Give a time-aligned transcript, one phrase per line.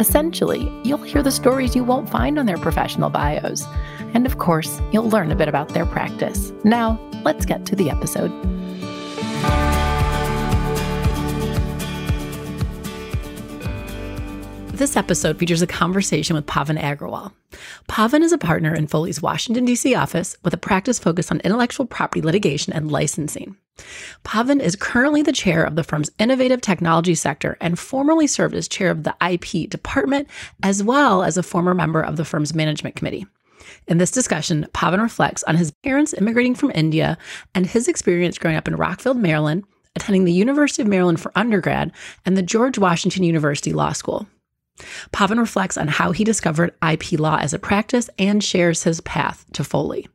[0.00, 3.64] Essentially, you'll hear the stories you won't find on their professional bios.
[4.14, 6.52] And of course, you'll learn a bit about their practice.
[6.62, 8.30] Now, let's get to the episode.
[14.78, 17.32] This episode features a conversation with Pavan Agarwal.
[17.88, 19.92] Pavan is a partner in Foley's Washington, D.C.
[19.96, 23.56] office with a practice focused on intellectual property litigation and licensing.
[24.24, 28.68] Pavan is currently the chair of the firm's innovative technology sector and formerly served as
[28.68, 30.28] chair of the IP department,
[30.62, 33.26] as well as a former member of the firm's management committee.
[33.88, 37.18] In this discussion, Pavan reflects on his parents immigrating from India
[37.52, 39.64] and his experience growing up in Rockville, Maryland,
[39.96, 41.90] attending the University of Maryland for undergrad
[42.24, 44.28] and the George Washington University Law School.
[45.12, 49.44] Pavan reflects on how he discovered IP law as a practice and shares his path
[49.52, 50.08] to Foley.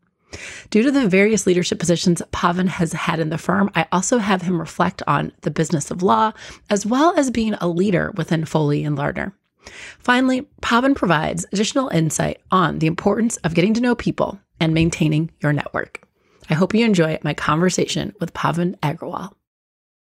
[0.70, 4.42] Due to the various leadership positions Pavan has had in the firm, I also have
[4.42, 6.32] him reflect on the business of law,
[6.70, 9.36] as well as being a leader within Foley and Lardner.
[10.00, 15.32] Finally, Pavan provides additional insight on the importance of getting to know people and maintaining
[15.42, 16.08] your network.
[16.50, 19.34] I hope you enjoy my conversation with Pavan Agarwal.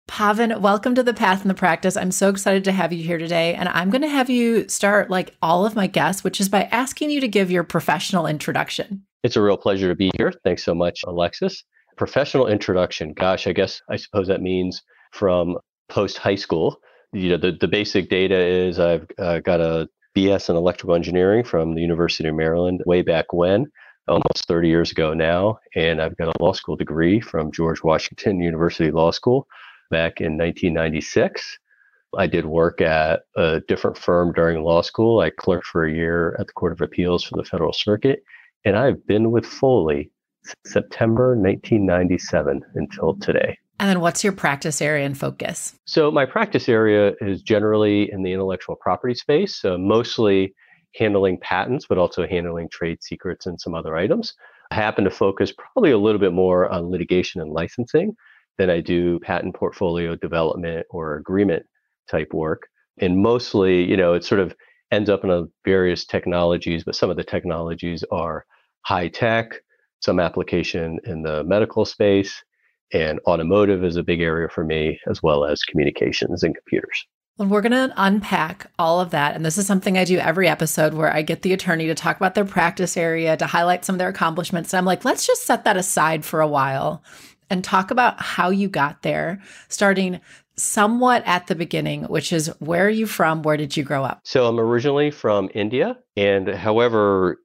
[0.08, 1.98] Pavan, welcome to the Path and the Practice.
[1.98, 3.56] I'm so excited to have you here today.
[3.56, 6.64] And I'm going to have you start like all of my guests, which is by
[6.72, 9.03] asking you to give your professional introduction.
[9.23, 10.31] It's a real pleasure to be here.
[10.44, 11.64] Thanks so much, Alexis.
[11.97, 13.14] Professional introduction.
[13.14, 15.58] Gosh, I guess I suppose that means from
[15.89, 16.78] post high school.
[17.12, 21.44] You know, the, the basic data is I've uh, got a BS in electrical engineering
[21.44, 23.66] from the University of Maryland way back when,
[24.08, 25.58] almost 30 years ago now.
[25.75, 29.47] And I've got a law school degree from George Washington University Law School
[29.90, 31.59] back in 1996.
[32.18, 35.19] I did work at a different firm during law school.
[35.19, 38.23] I clerked for a year at the Court of Appeals for the Federal Circuit,
[38.63, 40.12] and I've been with Foley
[40.44, 43.57] since September 1997 until today.
[43.79, 45.75] And then what's your practice area and focus?
[45.85, 50.56] So, my practice area is generally in the intellectual property space, so mostly
[50.96, 54.34] handling patents, but also handling trade secrets and some other items.
[54.72, 58.16] I happen to focus probably a little bit more on litigation and licensing
[58.57, 61.66] than I do patent portfolio development or agreement
[62.09, 62.63] type work.
[62.99, 64.55] And mostly, you know, it sort of
[64.91, 68.45] ends up in a various technologies, but some of the technologies are
[68.83, 69.55] high tech,
[69.99, 72.43] some application in the medical space,
[72.93, 77.05] and automotive is a big area for me, as well as communications and computers.
[77.37, 79.35] Well, we're going to unpack all of that.
[79.35, 82.16] And this is something I do every episode where I get the attorney to talk
[82.16, 84.72] about their practice area, to highlight some of their accomplishments.
[84.72, 87.03] And I'm like, let's just set that aside for a while
[87.50, 90.19] and talk about how you got there, starting
[90.57, 93.44] somewhat at the beginning, which is where are you from?
[93.44, 94.22] Where did you grow up?
[94.23, 95.97] So I'm originally from India.
[96.16, 97.39] And however,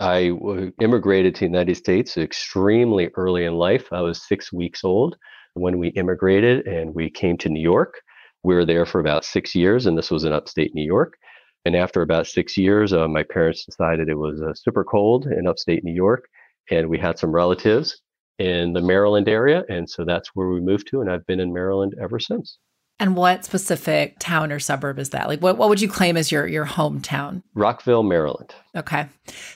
[0.00, 0.32] I
[0.80, 3.92] immigrated to the United States extremely early in life.
[3.92, 5.16] I was six weeks old
[5.54, 8.00] when we immigrated and we came to New York.
[8.44, 11.18] We were there for about six years, and this was in upstate New York.
[11.64, 15.48] And after about six years, uh, my parents decided it was uh, super cold in
[15.48, 16.28] upstate New York,
[16.70, 18.00] and we had some relatives
[18.38, 19.64] in the Maryland area.
[19.68, 21.00] And so that's where we moved to.
[21.00, 22.58] And I've been in Maryland ever since.
[23.00, 25.28] And what specific town or suburb is that?
[25.28, 27.44] Like what, what would you claim as your your hometown?
[27.54, 28.52] Rockville, Maryland.
[28.74, 29.06] Okay.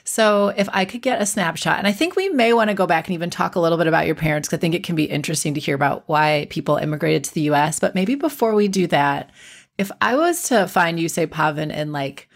[0.05, 2.87] So if I could get a snapshot, and I think we may want to go
[2.87, 4.95] back and even talk a little bit about your parents, because I think it can
[4.95, 7.81] be interesting to hear about why people immigrated to the US.
[7.81, 9.29] But maybe before we do that,
[9.77, 12.29] if I was to find you, say Pavan, in like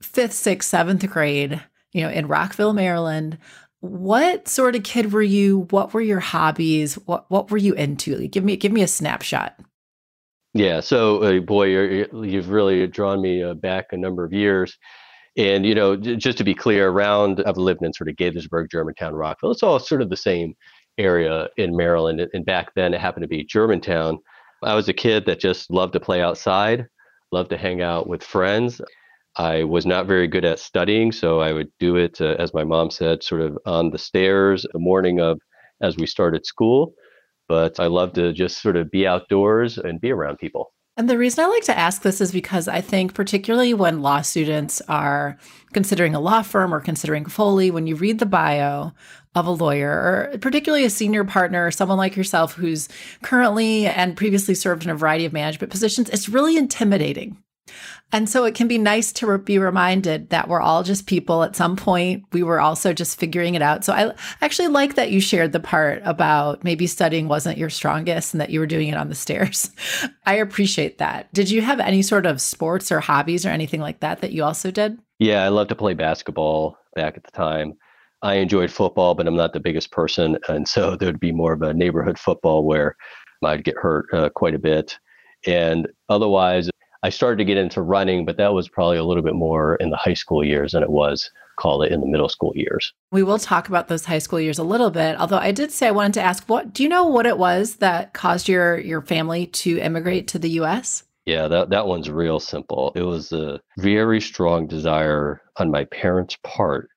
[0.00, 1.60] fifth, sixth, seventh grade,
[1.92, 3.36] you know, in Rockville, Maryland,
[3.84, 5.66] what sort of kid were you?
[5.70, 6.94] What were your hobbies?
[6.94, 8.16] What what were you into?
[8.16, 9.60] Like, give me give me a snapshot.
[10.54, 14.78] Yeah, so uh, boy, you've really drawn me uh, back a number of years.
[15.36, 19.14] And you know, just to be clear, around I've lived in sort of Gaithersburg, Germantown,
[19.14, 19.50] Rockville.
[19.50, 20.54] It's all sort of the same
[20.96, 22.26] area in Maryland.
[22.32, 24.18] And back then, it happened to be Germantown.
[24.62, 26.86] I was a kid that just loved to play outside,
[27.32, 28.80] loved to hang out with friends.
[29.36, 32.64] I was not very good at studying, so I would do it, uh, as my
[32.64, 35.40] mom said, sort of on the stairs the morning of
[35.82, 36.94] as we started school.
[37.48, 40.72] But I love to just sort of be outdoors and be around people.
[40.96, 44.20] And the reason I like to ask this is because I think, particularly when law
[44.20, 45.36] students are
[45.72, 48.92] considering a law firm or considering Foley, when you read the bio
[49.34, 52.88] of a lawyer, or particularly a senior partner, or someone like yourself who's
[53.22, 57.36] currently and previously served in a variety of management positions, it's really intimidating
[58.12, 61.42] And so it can be nice to re- be reminded that we're all just people.
[61.42, 63.84] At some point, we were also just figuring it out.
[63.84, 68.32] So I actually like that you shared the part about maybe studying wasn't your strongest
[68.32, 69.70] and that you were doing it on the stairs.
[70.26, 71.32] I appreciate that.
[71.32, 74.44] Did you have any sort of sports or hobbies or anything like that that you
[74.44, 74.98] also did?
[75.18, 77.74] Yeah, I love to play basketball back at the time.
[78.22, 80.38] I enjoyed football, but I'm not the biggest person.
[80.48, 82.96] And so there'd be more of a neighborhood football where
[83.42, 84.98] I'd get hurt uh, quite a bit.
[85.46, 86.70] And otherwise,
[87.04, 89.90] I started to get into running, but that was probably a little bit more in
[89.90, 92.92] the high school years than it was call it in the middle school years.
[93.12, 95.20] We will talk about those high school years a little bit.
[95.20, 97.76] Although I did say I wanted to ask what do you know what it was
[97.76, 101.04] that caused your your family to immigrate to the US?
[101.26, 102.92] Yeah, that, that one's real simple.
[102.94, 106.88] It was a very strong desire on my parents' part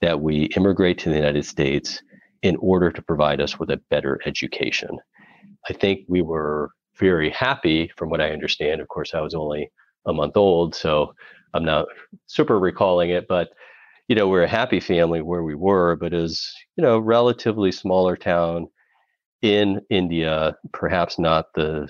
[0.00, 2.02] that we immigrate to the United States
[2.42, 4.90] in order to provide us with a better education.
[5.68, 6.70] I think we were
[7.00, 8.80] very happy, from what I understand.
[8.80, 9.70] Of course, I was only
[10.06, 11.14] a month old, so
[11.54, 11.86] I'm not
[12.26, 13.50] super recalling it, but
[14.08, 16.44] you know, we're a happy family where we were, but as
[16.76, 18.68] you know, relatively smaller town
[19.42, 21.88] in India, perhaps not the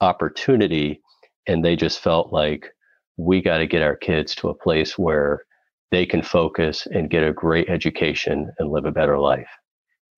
[0.00, 1.00] opportunity,
[1.46, 2.70] and they just felt like
[3.16, 5.42] we got to get our kids to a place where
[5.90, 9.48] they can focus and get a great education and live a better life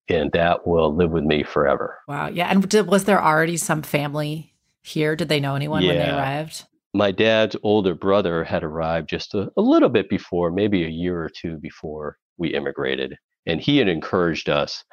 [0.09, 1.99] and that will live with me forever.
[2.09, 2.29] Wow.
[2.29, 2.49] Yeah.
[2.49, 5.17] And did, was there already some family here?
[5.17, 5.89] Did they know anyone yeah.
[5.89, 6.65] when they arrived?
[6.93, 11.23] My dad's older brother had arrived just a, a little bit before, maybe a year
[11.23, 13.17] or two before we immigrated.
[13.47, 14.85] And he had encouraged us,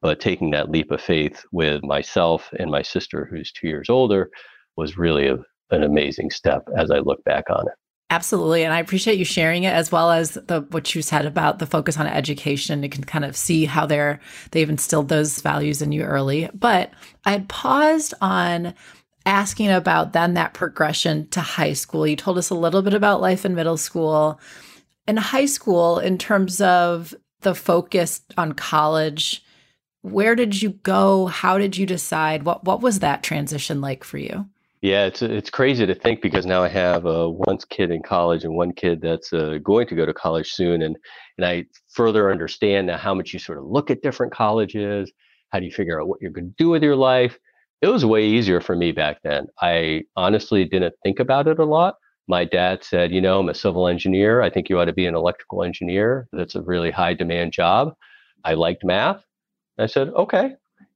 [0.00, 4.30] but taking that leap of faith with myself and my sister, who's two years older,
[4.76, 5.36] was really a,
[5.70, 7.74] an amazing step as I look back on it.
[8.10, 8.64] Absolutely.
[8.64, 11.66] And I appreciate you sharing it as well as the what you said about the
[11.66, 12.82] focus on education.
[12.82, 14.18] You can kind of see how they're
[14.50, 16.48] they've instilled those values in you early.
[16.52, 16.90] But
[17.24, 18.74] I had paused on
[19.26, 22.04] asking about then that progression to high school.
[22.04, 24.40] You told us a little bit about life in middle school.
[25.06, 29.44] In high school, in terms of the focus on college,
[30.02, 31.26] where did you go?
[31.26, 32.42] How did you decide?
[32.42, 34.48] What what was that transition like for you?
[34.82, 38.44] Yeah, it's it's crazy to think because now I have uh, one kid in college
[38.44, 40.96] and one kid that's uh, going to go to college soon, and
[41.36, 45.12] and I further understand now how much you sort of look at different colleges.
[45.50, 47.38] How do you figure out what you're going to do with your life?
[47.82, 49.48] It was way easier for me back then.
[49.60, 51.96] I honestly didn't think about it a lot.
[52.28, 54.40] My dad said, you know, I'm a civil engineer.
[54.42, 56.28] I think you ought to be an electrical engineer.
[56.32, 57.94] That's a really high demand job.
[58.44, 59.24] I liked math.
[59.78, 60.54] I said, okay.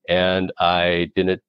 [0.08, 1.42] And I didn't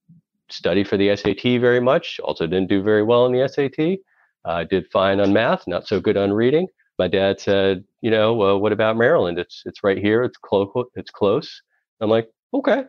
[0.49, 2.19] study for the SAT very much.
[2.23, 3.99] Also, didn't do very well in the SAT.
[4.45, 6.67] I uh, did fine on math, not so good on reading.
[6.99, 9.39] My dad said, "You know, well, what about Maryland?
[9.39, 10.23] It's it's right here.
[10.23, 10.69] It's close.
[10.95, 11.61] It's close."
[11.99, 12.83] I'm like, "Okay,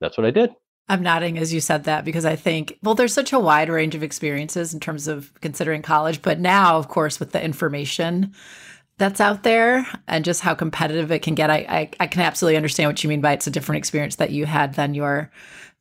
[0.00, 0.50] that's what I did."
[0.88, 3.94] I'm nodding as you said that because I think, well, there's such a wide range
[3.94, 6.22] of experiences in terms of considering college.
[6.22, 8.34] But now, of course, with the information
[8.96, 12.56] that's out there and just how competitive it can get, I, I, I can absolutely
[12.56, 15.30] understand what you mean by it's a different experience that you had than your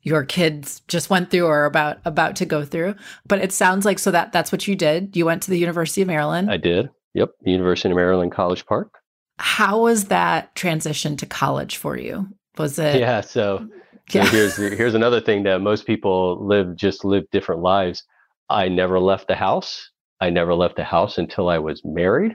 [0.01, 2.95] your kids just went through or about about to go through.
[3.25, 5.15] But it sounds like so that that's what you did.
[5.15, 6.49] You went to the University of Maryland.
[6.49, 6.89] I did.
[7.13, 8.93] Yep, University of Maryland College Park.
[9.39, 12.27] How was that transition to college for you?
[12.57, 13.67] Was it Yeah, so,
[14.09, 18.03] so here's here's another thing that most people live just live different lives.
[18.49, 19.91] I never left the house.
[20.21, 22.33] I never left the house until I was married,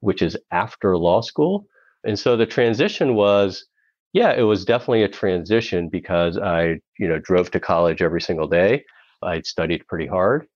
[0.00, 1.66] which is after law school.
[2.04, 3.66] And so the transition was
[4.16, 8.48] yeah, it was definitely a transition because I, you know, drove to college every single
[8.48, 8.82] day.
[9.22, 10.46] I studied pretty hard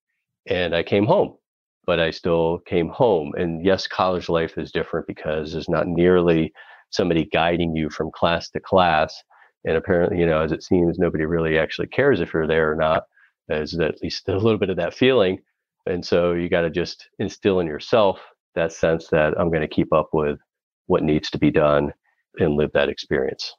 [0.49, 1.37] and I came home,
[1.85, 3.35] but I still came home.
[3.37, 6.55] And yes, college life is different because there's not nearly
[6.89, 9.15] somebody guiding you from class to class.
[9.67, 12.77] And apparently, you know, as it seems, nobody really actually cares if you're there or
[12.77, 13.03] not.
[13.47, 15.39] There's at least a little bit of that feeling.
[15.85, 18.21] And so you got to just instill in yourself
[18.55, 20.39] that sense that I'm going to keep up with
[20.87, 21.93] what needs to be done
[22.39, 23.55] and live that experience.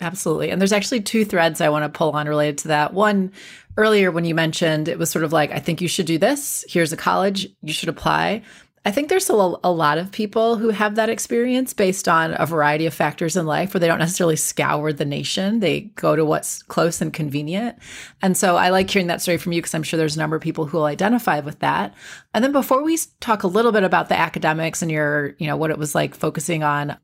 [0.00, 0.50] Absolutely.
[0.50, 2.92] And there's actually two threads I want to pull on related to that.
[2.92, 3.32] One,
[3.78, 6.64] earlier when you mentioned it was sort of like, I think you should do this.
[6.68, 8.42] Here's a college, you should apply.
[8.84, 12.36] I think there's still a, a, lot of people who have that experience based on
[12.38, 15.58] a variety of factors in life where they don't necessarily scour the nation.
[15.58, 17.76] They go to what's close and convenient.
[18.22, 20.36] And so I like hearing that story from you because I'm sure there's a number
[20.36, 21.94] of people who will identify with that.
[22.32, 25.56] And then before we talk a little bit about the academics and your, you know,
[25.56, 26.96] what it was like focusing on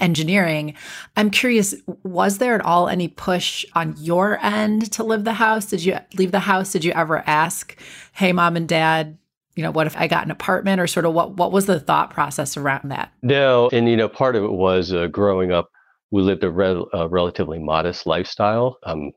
[0.00, 0.74] engineering.
[1.16, 5.66] I'm curious, was there at all any push on your end to leave the house?
[5.66, 6.72] Did you leave the house?
[6.72, 7.76] Did you ever ask,
[8.12, 9.18] hey, mom and dad,
[9.56, 11.78] you know, what if I got an apartment or sort of what, what was the
[11.78, 13.12] thought process around that?
[13.22, 13.68] No.
[13.72, 15.70] And, you know, part of it was uh, growing up,
[16.10, 18.78] we lived a, re- a relatively modest lifestyle.
[18.82, 19.12] I'm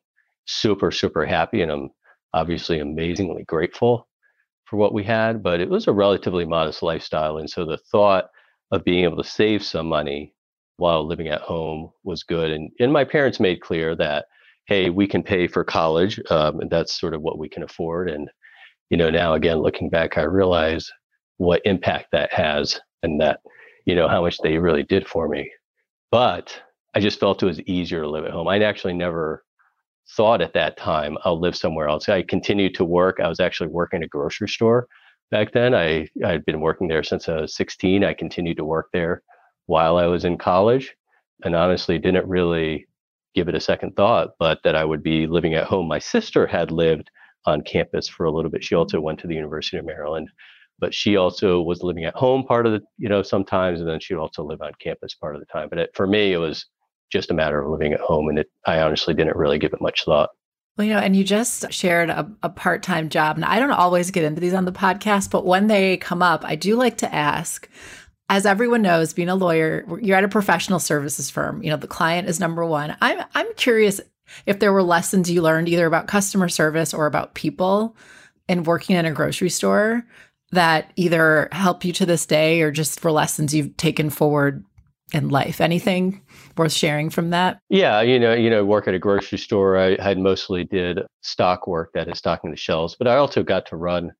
[0.45, 1.89] super, super happy and I'm
[2.33, 4.07] obviously amazingly grateful
[4.65, 7.37] for what we had, but it was a relatively modest lifestyle.
[7.37, 8.25] And so the thought
[8.71, 10.33] of being able to save some money
[10.77, 12.51] while living at home was good.
[12.51, 14.25] And, and my parents made clear that,
[14.65, 18.09] hey, we can pay for college, um, and that's sort of what we can afford.
[18.09, 18.29] And,
[18.89, 20.89] you know, now again, looking back, I realize
[21.37, 23.39] what impact that has and that,
[23.85, 25.51] you know, how much they really did for me.
[26.11, 26.59] But
[26.93, 28.47] I just felt it was easier to live at home.
[28.47, 29.43] I actually never
[30.15, 32.07] thought at that time I'll live somewhere else.
[32.07, 33.19] I continued to work.
[33.19, 34.87] I was actually working at a grocery store
[35.31, 35.75] back then.
[35.75, 38.03] I I'd been working there since I was 16.
[38.03, 39.21] I continued to work there
[39.67, 40.95] while I was in college,
[41.43, 42.87] and honestly didn't really
[43.35, 44.31] give it a second thought.
[44.39, 45.87] But that I would be living at home.
[45.87, 47.09] My sister had lived
[47.45, 48.63] on campus for a little bit.
[48.63, 50.29] She also went to the University of Maryland,
[50.79, 53.99] but she also was living at home part of the you know sometimes, and then
[53.99, 55.69] she'd also live on campus part of the time.
[55.69, 56.65] But it, for me, it was
[57.09, 58.27] just a matter of living at home.
[58.29, 60.29] And it, I honestly didn't really give it much thought.
[60.77, 63.35] Well, you know, and you just shared a, a part time job.
[63.35, 66.45] And I don't always get into these on the podcast, but when they come up,
[66.45, 67.67] I do like to ask.
[68.29, 71.63] As everyone knows, being a lawyer, you're at a professional services firm.
[71.63, 72.95] You know, the client is number one.
[73.01, 74.01] I'm I'm curious
[74.45, 77.95] if there were lessons you learned either about customer service or about people
[78.49, 80.05] in working in a grocery store
[80.51, 84.63] that either help you to this day or just for lessons you've taken forward
[85.13, 85.61] in life.
[85.61, 86.21] Anything
[86.57, 87.59] worth sharing from that?
[87.69, 89.77] Yeah, you know, you know, work at a grocery store.
[89.77, 93.65] I had mostly did stock work, that is stocking the shelves, but I also got
[93.67, 94.11] to run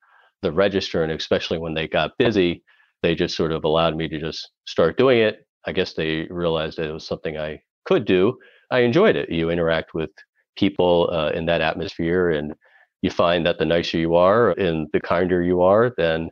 [0.42, 2.64] the register, and especially when they got busy,
[3.04, 5.46] they just sort of allowed me to just start doing it.
[5.66, 8.38] I guess they realized that it was something I could do.
[8.72, 9.30] I enjoyed it.
[9.30, 10.10] You interact with
[10.58, 12.54] people uh, in that atmosphere, and
[13.02, 16.30] you find that the nicer you are and the kinder you are, then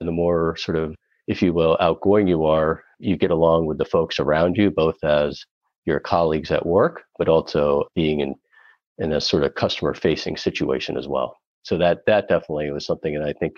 [0.00, 0.94] the more sort of,
[1.26, 5.02] if you will, outgoing you are, you get along with the folks around you, both
[5.04, 5.44] as
[5.84, 8.34] your colleagues at work, but also being in
[8.98, 11.36] in a sort of customer facing situation as well.
[11.62, 13.54] So that that definitely was something that I think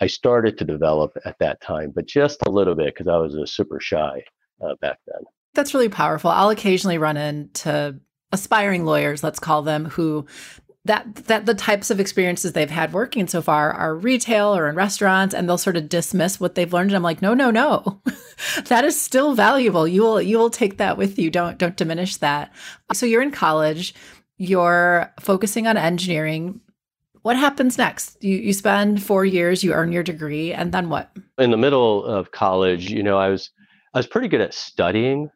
[0.00, 3.34] I started to develop at that time, but just a little bit because I was
[3.34, 4.22] a super shy
[4.62, 5.24] uh, back then.
[5.54, 6.30] That's really powerful.
[6.30, 7.98] I'll occasionally run into
[8.32, 10.26] aspiring lawyers, let's call them, who
[10.84, 14.74] that that the types of experiences they've had working so far are retail or in
[14.74, 18.00] restaurants and they'll sort of dismiss what they've learned and I'm like no no no.
[18.66, 19.88] That is still valuable.
[19.88, 21.30] You will you will take that with you.
[21.30, 22.52] Don't don't diminish that.
[22.92, 23.94] So you're in college.
[24.38, 26.60] You're focusing on engineering
[27.28, 31.10] what happens next you you spend 4 years you earn your degree and then what
[31.36, 33.50] in the middle of college you know I was
[33.94, 35.30] I was pretty good at studying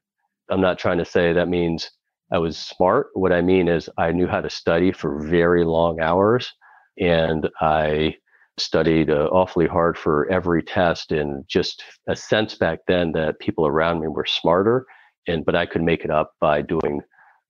[0.50, 1.90] I'm not trying to say that means
[2.32, 3.08] I was smart.
[3.12, 6.50] What I mean is, I knew how to study for very long hours,
[6.98, 8.16] and I
[8.58, 13.66] studied uh, awfully hard for every test, and just a sense back then that people
[13.66, 14.86] around me were smarter,
[15.28, 17.00] and but I could make it up by doing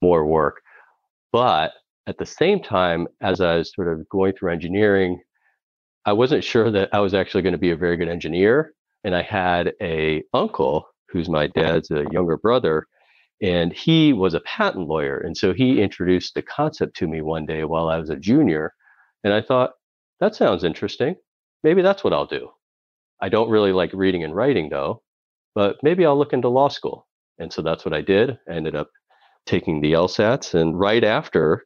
[0.01, 0.61] more work.
[1.33, 1.73] But
[2.07, 5.21] at the same time, as I was sort of going through engineering,
[6.05, 8.75] I wasn't sure that I was actually going to be a very good engineer.
[9.05, 11.63] And I had a uncle who's my uh-huh.
[11.63, 12.87] dad's a younger brother
[13.41, 15.19] and he was a patent lawyer.
[15.19, 18.73] And so he introduced the concept to me one day while I was a junior.
[19.25, 19.73] And I thought,
[20.21, 21.17] that sounds interesting.
[21.65, 22.51] Maybe that's what I'll do.
[23.21, 25.03] I don't really like reading and writing though,
[25.55, 27.07] but maybe I'll look into law school.
[27.39, 28.39] And so that's what I did.
[28.49, 28.89] I ended up
[29.47, 30.55] taking the LSATs.
[30.55, 31.65] And right after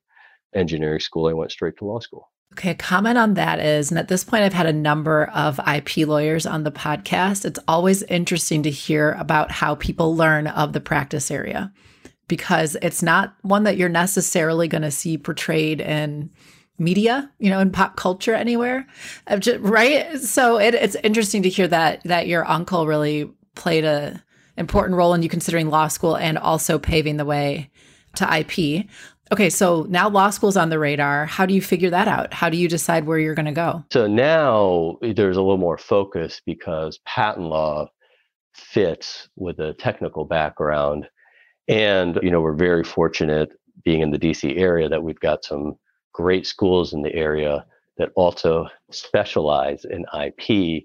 [0.54, 2.30] engineering school, I went straight to law school.
[2.52, 5.60] Okay, a comment on that is, and at this point, I've had a number of
[5.68, 7.44] IP lawyers on the podcast.
[7.44, 11.72] It's always interesting to hear about how people learn of the practice area
[12.28, 16.30] because it's not one that you're necessarily going to see portrayed in
[16.78, 18.86] media, you know, in pop culture anywhere,
[19.38, 20.18] just, right?
[20.20, 24.22] So it, it's interesting to hear that that your uncle really played a
[24.56, 27.70] important role in you considering law school and also paving the way
[28.16, 28.86] to IP.
[29.32, 31.26] Okay, so now law school's on the radar.
[31.26, 32.32] How do you figure that out?
[32.32, 33.84] How do you decide where you're going to go?
[33.92, 37.88] So now eh, there's a little more focus because patent law
[38.54, 41.08] fits with a technical background.
[41.68, 43.50] And, you know, we're very fortunate
[43.84, 45.74] being in the DC area that we've got some
[46.12, 47.66] great schools in the area
[47.98, 50.84] that also specialize in IP.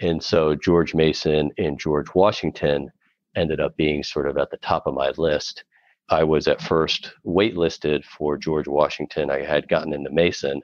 [0.00, 2.90] And so George Mason and George Washington
[3.36, 5.64] ended up being sort of at the top of my list.
[6.08, 9.30] I was at first waitlisted for George Washington.
[9.30, 10.60] I had gotten into Mason,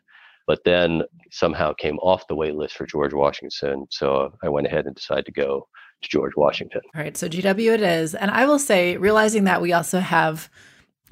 [0.47, 3.87] but then somehow came off the waitlist for George Washington.
[3.91, 5.69] So I went ahead and decided to go
[6.03, 6.81] to George Washington.
[6.95, 7.17] All right.
[7.17, 8.15] So GW it is.
[8.15, 10.51] And I will say, realizing that we also have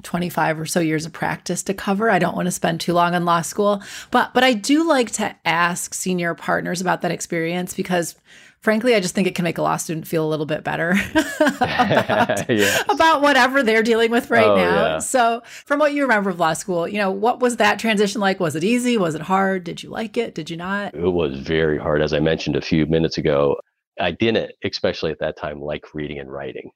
[0.03, 2.09] 25 or so years of practice to cover.
[2.09, 3.81] I don't want to spend too long on law school,
[4.11, 8.15] but but I do like to ask senior partners about that experience because
[8.59, 10.91] frankly, I just think it can make a law student feel a little bit better
[11.39, 12.83] about, yes.
[12.89, 14.85] about, whatever they're dealing with right oh, now.
[14.85, 14.99] Yeah.
[14.99, 18.39] So, from what you remember of law school, you know, what was that transition like?
[18.39, 18.97] Was it easy?
[18.97, 19.63] Was it hard?
[19.63, 20.35] Did you like it?
[20.35, 20.93] Did you not?
[20.93, 22.01] It was very hard.
[22.01, 23.57] As I mentioned a few minutes ago,
[23.99, 26.71] I didn't, especially at that time, like reading and writing.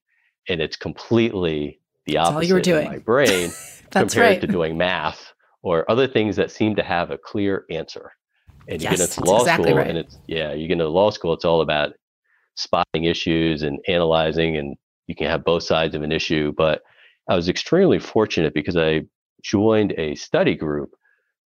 [0.49, 2.87] And it's completely the opposite all you were doing.
[2.87, 3.51] in my brain
[3.91, 4.41] compared right.
[4.41, 8.11] to doing math or other things that seem to have a clear answer.
[8.67, 9.87] And yes, you get into law exactly school, right.
[9.87, 11.33] and it's yeah, you get into law school.
[11.33, 11.93] It's all about
[12.55, 14.75] spotting issues and analyzing, and
[15.07, 16.53] you can have both sides of an issue.
[16.55, 16.81] But
[17.29, 19.01] I was extremely fortunate because I
[19.43, 20.91] joined a study group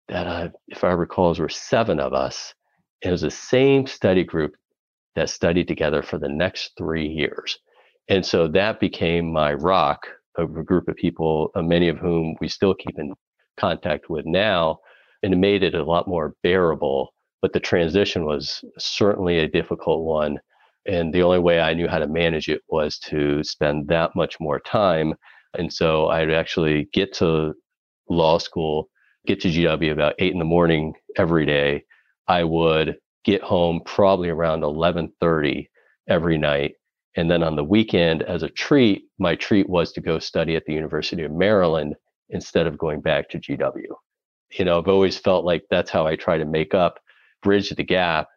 [0.08, 2.54] that, uh, if I recall, there were seven of us.
[3.02, 4.54] And it was the same study group
[5.16, 7.58] that studied together for the next three years.
[8.08, 12.36] And so that became my rock of a group of people, uh, many of whom
[12.40, 13.14] we still keep in
[13.56, 14.78] contact with now.
[15.22, 17.14] And it made it a lot more bearable.
[17.40, 20.38] But the transition was certainly a difficult one.
[20.86, 24.38] And the only way I knew how to manage it was to spend that much
[24.40, 25.14] more time.
[25.56, 27.54] And so I'd actually get to
[28.08, 28.88] law school,
[29.26, 31.84] get to GW about eight in the morning every day.
[32.26, 35.68] I would get home probably around 11:30
[36.08, 36.74] every night
[37.14, 40.64] and then on the weekend, as a treat, my treat was to go study at
[40.64, 41.94] the University of Maryland
[42.30, 43.84] instead of going back to GW.
[44.52, 47.00] You know, I've always felt like that's how I try to make up,
[47.42, 48.28] bridge the gap,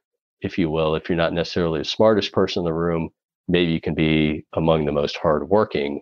[0.41, 0.95] if you will.
[0.95, 3.09] If you're not necessarily the smartest person in the room,
[3.47, 6.01] maybe you can be among the most hardworking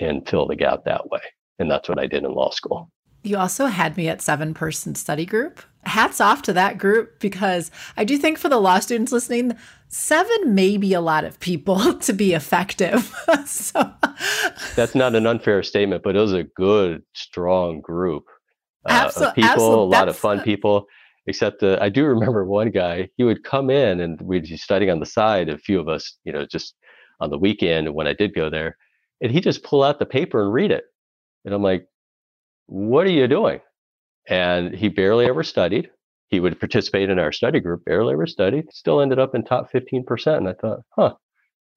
[0.00, 1.20] and fill the gap that way.
[1.58, 2.90] And that's what I did in law school.
[3.22, 5.62] You also had me at seven person study group.
[5.84, 9.56] Hats off to that group because I do think for the law students listening,
[9.88, 13.14] seven may be a lot of people to be effective.
[13.46, 13.90] so
[14.76, 18.24] that's not an unfair statement, but it was a good, strong group
[18.86, 20.86] uh, of people, a lot of fun people.
[21.26, 24.90] Except uh, I do remember one guy, he would come in and we'd be studying
[24.90, 26.74] on the side, a few of us, you know, just
[27.20, 28.76] on the weekend when I did go there,
[29.22, 30.84] and he just pull out the paper and read it.
[31.44, 31.86] And I'm like,
[32.66, 33.60] what are you doing?
[34.28, 35.90] And he barely ever studied.
[36.28, 39.70] He would participate in our study group, barely ever studied, still ended up in top
[39.72, 40.36] 15%.
[40.36, 41.14] And I thought, huh,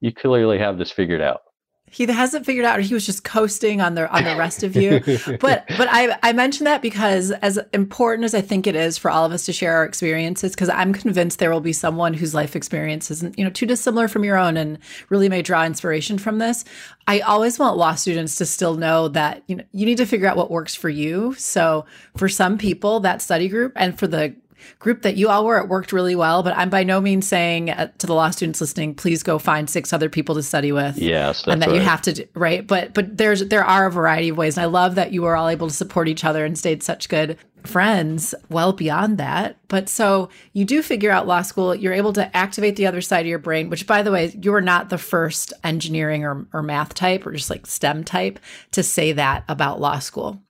[0.01, 1.41] you clearly have this figured out
[1.89, 5.01] he hasn't figured out he was just coasting on the on the rest of you.
[5.39, 9.11] But but i i mentioned that because as important as i think it is for
[9.11, 12.33] all of us to share our experiences because i'm convinced there will be someone whose
[12.33, 16.17] life experience isn't you know too dissimilar from your own and really may draw inspiration
[16.17, 16.65] from this.
[17.07, 20.27] I always want law students to still know that you know you need to figure
[20.27, 21.33] out what works for you.
[21.35, 21.85] So
[22.15, 24.35] for some people that study group and for the
[24.79, 26.43] group that you all were, it worked really well.
[26.43, 29.69] But I'm by no means saying uh, to the law students listening, please go find
[29.69, 30.97] six other people to study with.
[30.97, 31.75] Yes, and that right.
[31.75, 32.65] you have to do, right.
[32.65, 35.35] But but there's there are a variety of ways, and I love that you were
[35.35, 39.57] all able to support each other and stayed such good friends well beyond that.
[39.67, 43.21] But so you do figure out law school, you're able to activate the other side
[43.21, 46.93] of your brain, which by the way, you're not the first engineering or, or math
[46.93, 48.39] type or just like STEM type
[48.71, 50.41] to say that about law school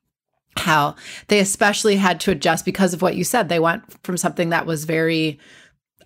[0.57, 0.95] how
[1.27, 3.49] they especially had to adjust because of what you said.
[3.49, 5.39] They went from something that was very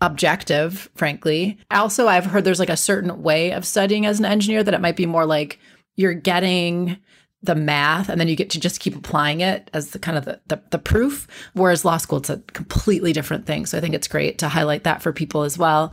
[0.01, 1.57] objective, frankly.
[1.69, 4.81] Also, I've heard there's like a certain way of studying as an engineer that it
[4.81, 5.59] might be more like
[5.95, 6.97] you're getting
[7.43, 10.25] the math and then you get to just keep applying it as the kind of
[10.25, 13.95] the, the, the, proof whereas law school it's a completely different thing so i think
[13.95, 15.91] it's great to highlight that for people as well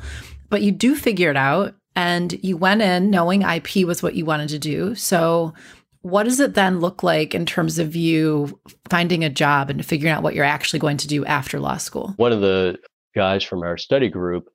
[0.51, 4.27] but you do figure it out and you went in knowing ip was what you
[4.27, 5.55] wanted to do so
[6.03, 8.59] what does it then look like in terms of you
[8.89, 12.15] finding a job and figuring out what you're actually going to do after law school?
[12.17, 12.79] One of the
[13.15, 14.49] guys from our study group,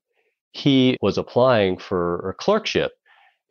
[0.52, 2.92] he was applying for a clerkship.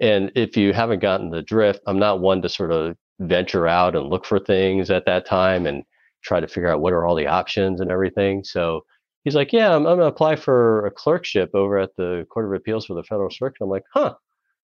[0.00, 3.94] And if you haven't gotten the drift, I'm not one to sort of venture out
[3.94, 5.84] and look for things at that time and
[6.22, 8.42] try to figure out what are all the options and everything.
[8.44, 8.82] So
[9.24, 12.46] he's like, Yeah, I'm, I'm going to apply for a clerkship over at the Court
[12.46, 13.62] of Appeals for the Federal Circuit.
[13.62, 14.14] I'm like, Huh,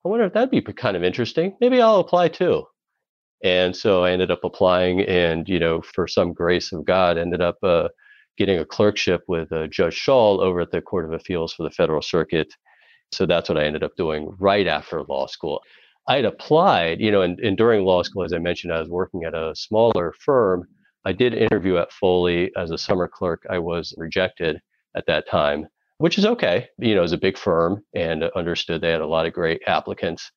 [0.05, 1.57] I wonder if that'd be kind of interesting.
[1.61, 2.65] Maybe I'll apply too.
[3.43, 7.41] And so I ended up applying, and you know, for some grace of God, ended
[7.41, 7.89] up uh,
[8.37, 11.71] getting a clerkship with uh, Judge Schall over at the Court of Appeals for the
[11.71, 12.53] Federal Circuit.
[13.13, 15.63] So that's what I ended up doing right after law school.
[16.09, 18.89] I had applied, you know, and, and during law school, as I mentioned, I was
[18.89, 20.67] working at a smaller firm.
[21.05, 23.47] I did interview at Foley as a summer clerk.
[23.51, 24.61] I was rejected
[24.97, 25.67] at that time,
[25.99, 26.69] which is okay.
[26.79, 29.61] You know, it was a big firm and understood they had a lot of great
[29.67, 30.31] applicants.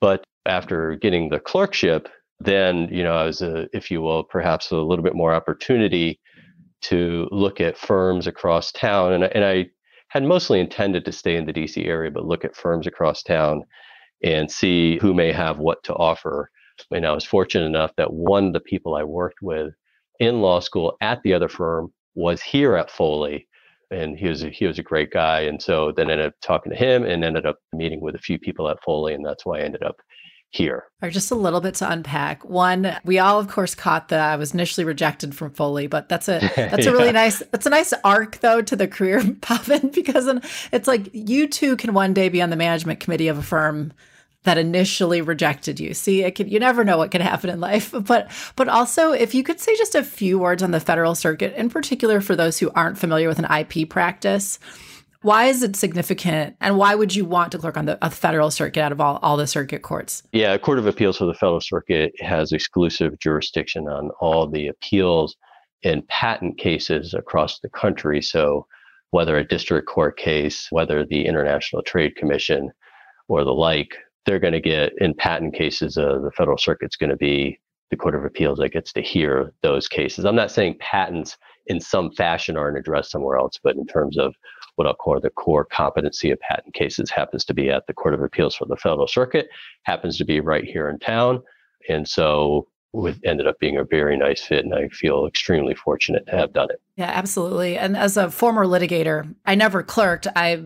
[0.00, 2.08] But after getting the clerkship,
[2.40, 6.20] then you know as a if you will perhaps a little bit more opportunity
[6.82, 9.66] to look at firms across town and, and i
[10.08, 13.62] had mostly intended to stay in the dc area but look at firms across town
[14.24, 16.50] and see who may have what to offer
[16.90, 19.74] And I was fortunate enough that one of the people I worked with
[20.20, 23.48] in law school at the other firm was here at Foley.
[23.90, 26.70] And he was a, he was a great guy, and so then ended up talking
[26.70, 29.58] to him, and ended up meeting with a few people at Foley, and that's why
[29.58, 29.96] I ended up
[30.50, 30.84] here.
[31.00, 32.44] Right, just a little bit to unpack.
[32.44, 36.28] One, we all of course caught that I was initially rejected from Foley, but that's
[36.28, 40.28] a that's a really nice that's a nice arc though to the career Pavan because
[40.72, 43.92] it's like you too can one day be on the management committee of a firm
[44.42, 45.92] that initially rejected you.
[45.94, 47.94] See, it could you never know what could happen in life.
[48.10, 51.54] But but also if you could say just a few words on the federal circuit,
[51.54, 54.58] in particular for those who aren't familiar with an IP practice
[55.22, 58.50] why is it significant and why would you want to clerk on the a federal
[58.50, 60.22] circuit out of all, all the circuit courts?
[60.32, 64.68] Yeah, a Court of Appeals for the Federal Circuit has exclusive jurisdiction on all the
[64.68, 65.36] appeals
[65.82, 68.22] in patent cases across the country.
[68.22, 68.66] So
[69.10, 72.70] whether a district court case, whether the International Trade Commission
[73.28, 77.10] or the like, they're going to get in patent cases, uh, the federal circuit's going
[77.10, 77.58] to be
[77.90, 80.24] the Court of Appeals that gets to hear those cases.
[80.24, 84.34] I'm not saying patents in some fashion aren't addressed somewhere else, but in terms of
[84.76, 88.14] what I'll call the core competency of patent cases happens to be at the Court
[88.14, 89.48] of Appeals for the Federal Circuit,
[89.82, 91.42] happens to be right here in town.
[91.88, 96.26] And so it ended up being a very nice fit and I feel extremely fortunate
[96.26, 96.80] to have done it.
[96.96, 97.78] Yeah, absolutely.
[97.78, 100.26] And as a former litigator, I never clerked.
[100.34, 100.64] I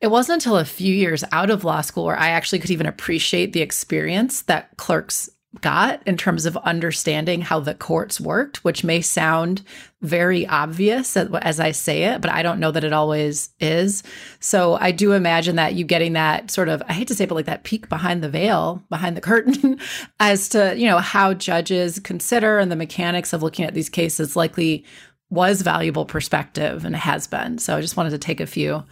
[0.00, 2.86] it wasn't until a few years out of law school where I actually could even
[2.86, 5.28] appreciate the experience that clerks
[5.62, 9.62] got in terms of understanding how the courts worked, which may sound
[10.02, 14.02] very obvious as I say it, but I don't know that it always is.
[14.40, 17.28] So I do imagine that you getting that sort of, I hate to say, it,
[17.28, 19.80] but like that peek behind the veil, behind the curtain,
[20.20, 24.36] as to, you know, how judges consider and the mechanics of looking at these cases
[24.36, 24.84] likely
[25.30, 27.58] was valuable perspective and has been.
[27.58, 28.84] So I just wanted to take a few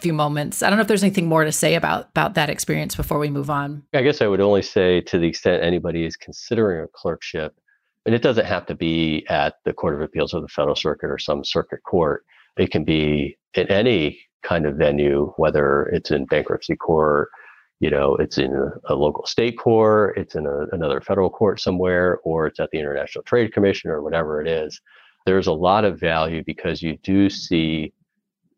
[0.00, 0.62] few moments.
[0.62, 3.30] I don't know if there's anything more to say about about that experience before we
[3.30, 3.82] move on.
[3.94, 7.54] I guess I would only say to the extent anybody is considering a clerkship,
[8.04, 11.10] and it doesn't have to be at the Court of Appeals or the Federal Circuit
[11.10, 12.24] or some circuit court.
[12.56, 17.30] It can be in any kind of venue, whether it's in bankruptcy court,
[17.80, 21.60] you know, it's in a, a local state court, it's in a, another federal court
[21.60, 24.80] somewhere, or it's at the International Trade Commission or whatever it is.
[25.26, 27.92] There's a lot of value because you do see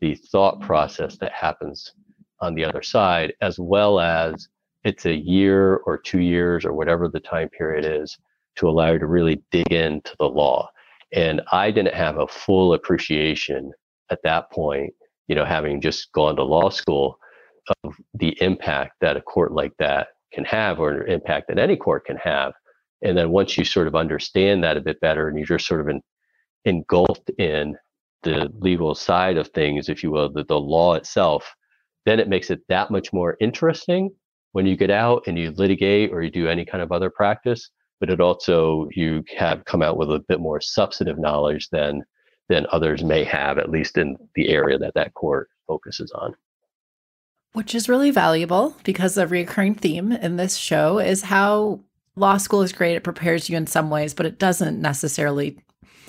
[0.00, 1.92] the thought process that happens
[2.40, 4.48] on the other side, as well as
[4.84, 8.16] it's a year or two years or whatever the time period is
[8.56, 10.68] to allow you to really dig into the law.
[11.12, 13.72] And I didn't have a full appreciation
[14.10, 14.92] at that point,
[15.26, 17.18] you know, having just gone to law school
[17.84, 21.76] of the impact that a court like that can have or an impact that any
[21.76, 22.52] court can have.
[23.02, 25.80] And then once you sort of understand that a bit better and you're just sort
[25.80, 26.02] of in,
[26.64, 27.76] engulfed in
[28.22, 31.54] the legal side of things, if you will, the, the law itself,
[32.04, 34.10] then it makes it that much more interesting
[34.52, 37.70] when you get out and you litigate or you do any kind of other practice.
[38.00, 42.02] But it also you have come out with a bit more substantive knowledge than
[42.48, 46.34] than others may have, at least in the area that that court focuses on.
[47.52, 51.80] Which is really valuable because a recurring theme in this show is how
[52.16, 52.94] law school is great.
[52.94, 55.58] It prepares you in some ways, but it doesn't necessarily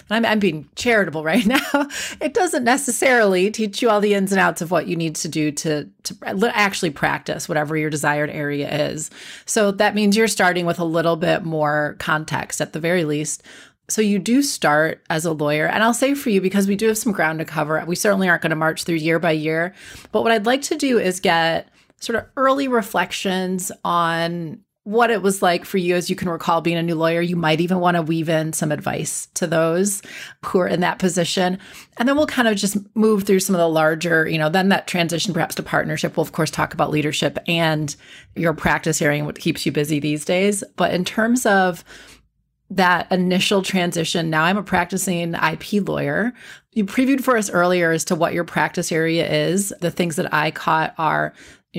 [0.10, 1.88] I'm, I'm being charitable right now.
[2.22, 5.28] it doesn't necessarily teach you all the ins and outs of what you need to
[5.28, 9.10] do to, to actually practice whatever your desired area is.
[9.46, 13.44] So that means you're starting with a little bit more context at the very least.
[13.90, 15.66] So you do start as a lawyer.
[15.66, 18.30] And I'll say for you, because we do have some ground to cover, we certainly
[18.30, 19.74] aren't going to march through year by year.
[20.12, 21.70] But what I'd like to do is get
[22.00, 24.60] sort of early reflections on
[24.90, 27.22] what it was like for you as you can recall being a new lawyer.
[27.22, 30.02] You might even want to weave in some advice to those
[30.44, 31.60] who are in that position.
[31.98, 34.70] And then we'll kind of just move through some of the larger, you know, then
[34.70, 36.18] that transition perhaps to partnership.
[36.18, 37.96] We'll, of course, talk about leadership and
[38.36, 40.64] your practice area and what keeps you busy these days.
[40.76, 41.84] But in terms of
[42.72, 46.34] that initial transition, now I'm a practicing IP lawyer.
[46.74, 49.72] You previewed for us earlier as to what your practice area is.
[49.82, 51.36] The things that I caught are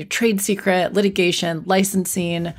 [0.07, 2.53] trade secret, litigation, licensing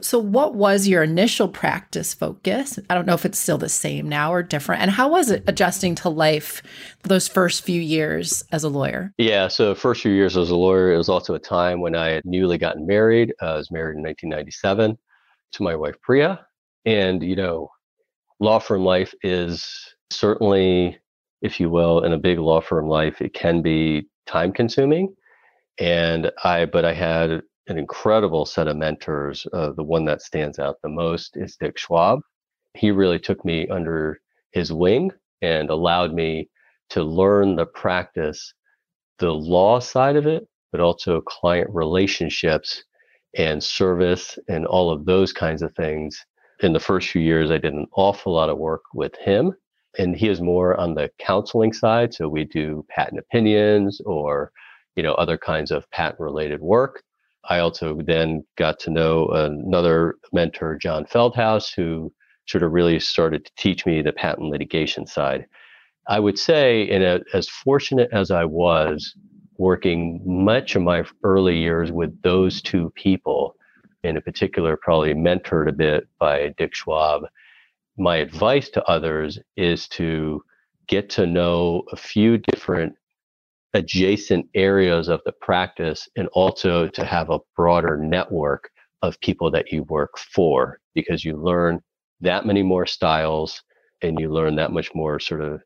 [0.00, 2.78] so, what was your initial practice focus?
[2.90, 4.82] I don't know if it's still the same now or different.
[4.82, 6.62] And how was it adjusting to life
[7.04, 9.12] those first few years as a lawyer?
[9.16, 12.08] Yeah, so first few years as a lawyer, it was also a time when I
[12.08, 13.32] had newly gotten married.
[13.40, 14.98] Uh, I was married in 1997
[15.52, 16.44] to my wife Priya,
[16.84, 17.70] and you know,
[18.40, 20.98] law firm life is certainly,
[21.42, 25.14] if you will, in a big law firm life, it can be time consuming.
[25.78, 29.46] And I, but I had an incredible set of mentors.
[29.52, 32.20] Uh, the one that stands out the most is Dick Schwab.
[32.74, 34.20] He really took me under
[34.52, 35.10] his wing
[35.42, 36.48] and allowed me
[36.90, 38.54] to learn the practice,
[39.18, 42.84] the law side of it, but also client relationships
[43.36, 46.24] and service and all of those kinds of things.
[46.60, 49.52] In the first few years, I did an awful lot of work with him.
[49.98, 52.12] And he is more on the counseling side.
[52.12, 54.52] So we do patent opinions or,
[54.94, 57.02] you know, other kinds of patent related work.
[57.48, 62.12] I also then got to know another mentor, John Feldhaus, who
[62.46, 65.46] sort of really started to teach me the patent litigation side.
[66.08, 69.14] I would say, in a, as fortunate as I was
[69.58, 73.56] working much of my early years with those two people,
[74.04, 77.22] in particular, probably mentored a bit by Dick Schwab,
[77.98, 80.42] my advice to others is to
[80.86, 82.94] get to know a few different
[83.76, 88.70] adjacent areas of the practice and also to have a broader network
[89.02, 91.78] of people that you work for because you learn
[92.20, 93.62] that many more styles
[94.00, 95.60] and you learn that much more sort of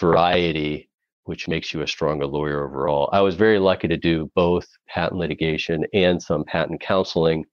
[0.00, 0.88] variety
[1.24, 3.08] which makes you a stronger lawyer overall.
[3.12, 7.44] I was very lucky to do both patent litigation and some patent counseling.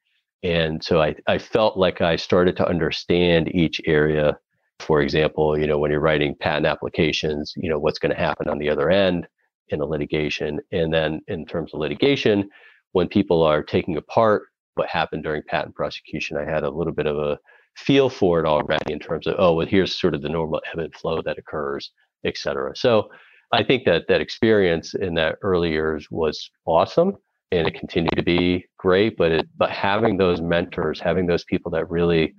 [0.41, 4.39] And so I, I felt like I started to understand each area.
[4.80, 8.50] For example, you know, when you're writing patent applications, you know, what's going to happen
[8.50, 9.28] on the other end
[9.69, 10.60] in a litigation.
[10.71, 12.49] And then in terms of litigation,
[12.91, 14.43] when people are taking apart
[14.75, 17.38] what happened during patent prosecution, I had a little bit of a
[17.75, 20.79] feel for it already in terms of, oh, well, here's sort of the normal ebb
[20.79, 21.91] and flow that occurs,
[22.25, 22.75] et cetera.
[22.75, 23.10] So
[23.51, 27.15] I think that that experience in that early years was awesome
[27.51, 29.17] and it continued to be great.
[29.17, 32.34] But it, but having those mentors, having those people that really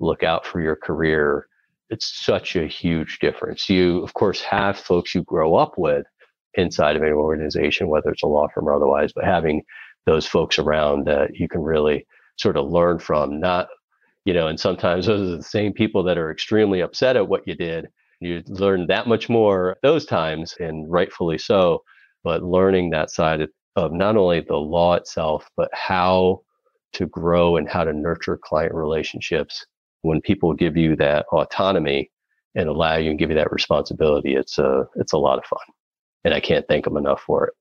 [0.00, 1.46] look out for your career,
[1.88, 3.68] it's such a huge difference.
[3.68, 6.04] You, of course, have folks you grow up with
[6.56, 9.62] inside of an organization, whether it's a law firm or otherwise, but having
[10.06, 13.68] those folks around that you can really sort of learn from, not,
[14.24, 17.46] you know, and sometimes those are the same people that are extremely upset at what
[17.46, 17.88] you did
[18.20, 21.82] you learn that much more those times, and rightfully so.
[22.24, 26.42] But learning that side of not only the law itself, but how
[26.94, 29.66] to grow and how to nurture client relationships
[30.02, 32.10] when people give you that autonomy
[32.54, 34.34] and allow you and give you that responsibility.
[34.34, 35.60] It's a it's a lot of fun,
[36.24, 37.54] and I can't thank them enough for it.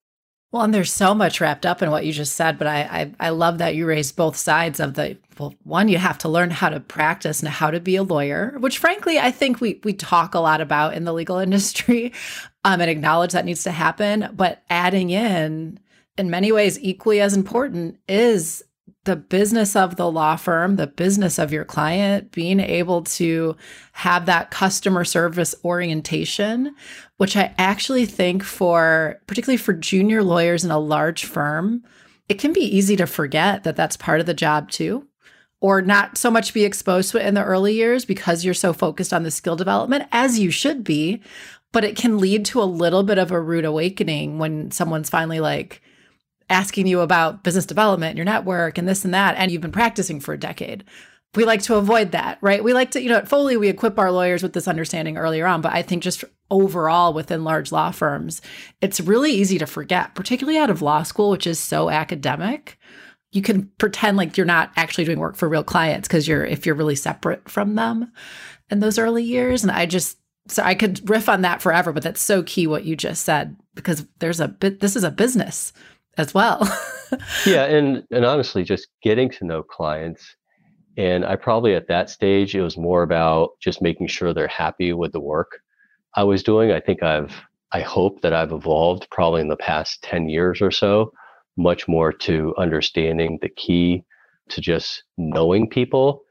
[0.51, 3.27] Well, and there's so much wrapped up in what you just said, but I, I,
[3.27, 6.49] I love that you raised both sides of the well, one, you have to learn
[6.49, 9.91] how to practice and how to be a lawyer, which frankly I think we we
[9.91, 12.13] talk a lot about in the legal industry,
[12.63, 14.29] um, and acknowledge that needs to happen.
[14.33, 15.77] But adding in,
[16.17, 18.63] in many ways, equally as important is
[19.05, 23.55] the business of the law firm, the business of your client, being able to
[23.93, 26.75] have that customer service orientation,
[27.17, 31.83] which I actually think for, particularly for junior lawyers in a large firm,
[32.27, 35.07] it can be easy to forget that that's part of the job too,
[35.61, 38.73] or not so much be exposed to it in the early years because you're so
[38.73, 41.21] focused on the skill development as you should be.
[41.71, 45.41] But it can lead to a little bit of a rude awakening when someone's finally
[45.41, 45.81] like,
[46.49, 50.19] asking you about business development, your network, and this and that, and you've been practicing
[50.19, 50.83] for a decade.
[51.33, 52.63] We like to avoid that, right?
[52.63, 55.45] We like to, you know, at Foley, we equip our lawyers with this understanding earlier
[55.47, 58.41] on, but I think just overall within large law firms,
[58.79, 62.79] it's really easy to forget, particularly out of law school, which is so academic.
[63.31, 66.65] You can pretend like you're not actually doing work for real clients because you're, if
[66.65, 68.11] you're really separate from them
[68.69, 69.63] in those early years.
[69.63, 72.85] And I just, so I could riff on that forever, but that's so key what
[72.85, 75.73] you just said because there's a bit, this is a business
[76.17, 76.61] as well.
[77.45, 80.35] yeah, and and honestly, just getting to know clients,
[80.97, 84.93] and I probably at that stage it was more about just making sure they're happy
[84.93, 85.59] with the work
[86.15, 86.71] I was doing.
[86.71, 87.33] I think I've
[87.71, 91.11] I hope that I've evolved probably in the past ten years or so,
[91.57, 94.03] much more to understanding the key
[94.49, 96.21] to just knowing people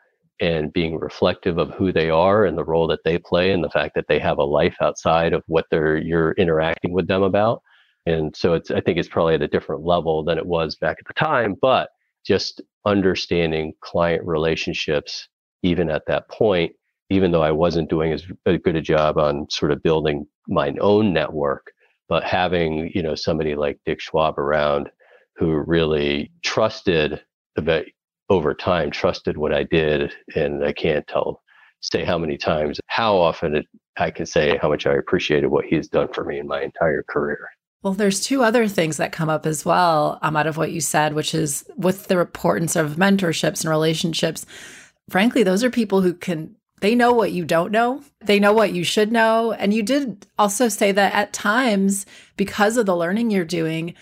[0.41, 3.71] and being reflective of who they are and the role that they play and the
[3.71, 7.63] fact that they have a life outside of what they're you're interacting with them about
[8.07, 10.99] and so it's, I think it's probably at a different level than it was back
[11.01, 11.91] at the time, but
[12.25, 15.29] just understanding client relationships,
[15.63, 16.73] even at that point,
[17.11, 21.13] even though I wasn't doing as good a job on sort of building my own
[21.13, 21.73] network,
[22.09, 24.91] but having, you know, somebody like Dick Schwab around
[25.37, 27.23] who really trusted
[27.57, 27.85] the
[28.31, 30.13] over time, trusted what I did.
[30.35, 31.43] And I can't tell,
[31.81, 35.67] say how many times, how often it, I can say how much I appreciated what
[35.67, 37.49] he's done for me in my entire career.
[37.85, 40.81] Well, there's two other things that come up as well um, out of what you
[40.81, 44.47] said, which is with the importance of mentorships and relationships.
[45.11, 48.73] Frankly, those are people who can, they know what you don't know, they know what
[48.73, 49.53] you should know.
[49.53, 52.07] And you did also say that at times,
[52.39, 53.95] because of the learning you're doing,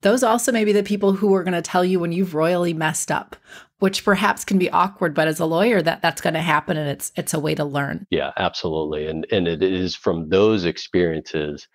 [0.00, 2.72] those also may be the people who are going to tell you when you've royally
[2.72, 3.36] messed up
[3.80, 6.88] which perhaps can be awkward but as a lawyer that that's going to happen and
[6.88, 11.68] it's it's a way to learn yeah absolutely and and it is from those experiences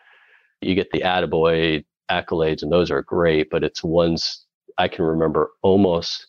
[0.66, 4.46] you get the attaboy accolades and those are great, but it's ones
[4.78, 6.28] I can remember almost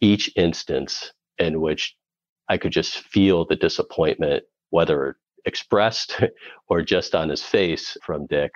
[0.00, 1.94] each instance in which
[2.48, 6.20] I could just feel the disappointment, whether expressed
[6.68, 8.52] or just on his face from Dick.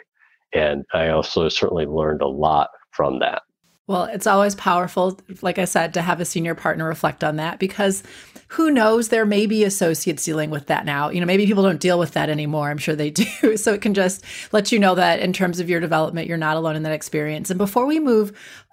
[0.53, 3.43] And I also certainly learned a lot from that.
[3.91, 7.59] Well, it's always powerful, like I said, to have a senior partner reflect on that
[7.59, 8.05] because
[8.47, 11.09] who knows, there may be associates dealing with that now.
[11.09, 12.71] You know, maybe people don't deal with that anymore.
[12.71, 13.57] I'm sure they do.
[13.57, 16.57] So it can just let you know that in terms of your development, you're not
[16.57, 17.51] alone in that experience.
[17.51, 18.31] And before we move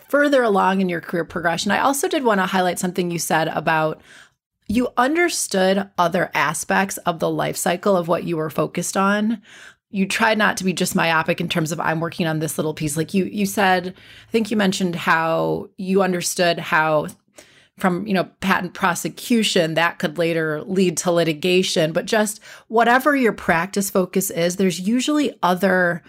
[0.07, 3.47] further along in your career progression, I also did want to highlight something you said
[3.47, 3.99] about
[4.67, 9.41] you understood other aspects of the life cycle of what you were focused on
[9.89, 12.73] you tried not to be just myopic in terms of i'm working on this little
[12.73, 12.97] piece.
[12.97, 13.93] Like you you said
[14.27, 17.07] i think you mentioned how you understood how
[17.77, 21.93] from you know patent prosecution that could later lead to litigation.
[21.93, 26.03] But just whatever your practice focus is there's usually other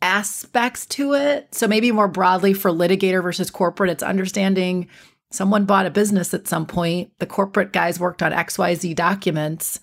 [0.00, 1.52] aspects to it.
[1.54, 4.88] So maybe more broadly for litigator versus corporate it's understanding
[5.30, 7.10] someone bought a business at some point.
[7.18, 9.80] The corporate guys worked on xyz documents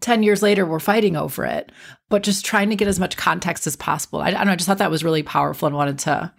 [0.00, 1.72] 10 years later we're fighting over it
[2.08, 4.20] but just trying to get as much context as possible.
[4.20, 6.32] I, I, don't know i just thought that was really powerful and wanted to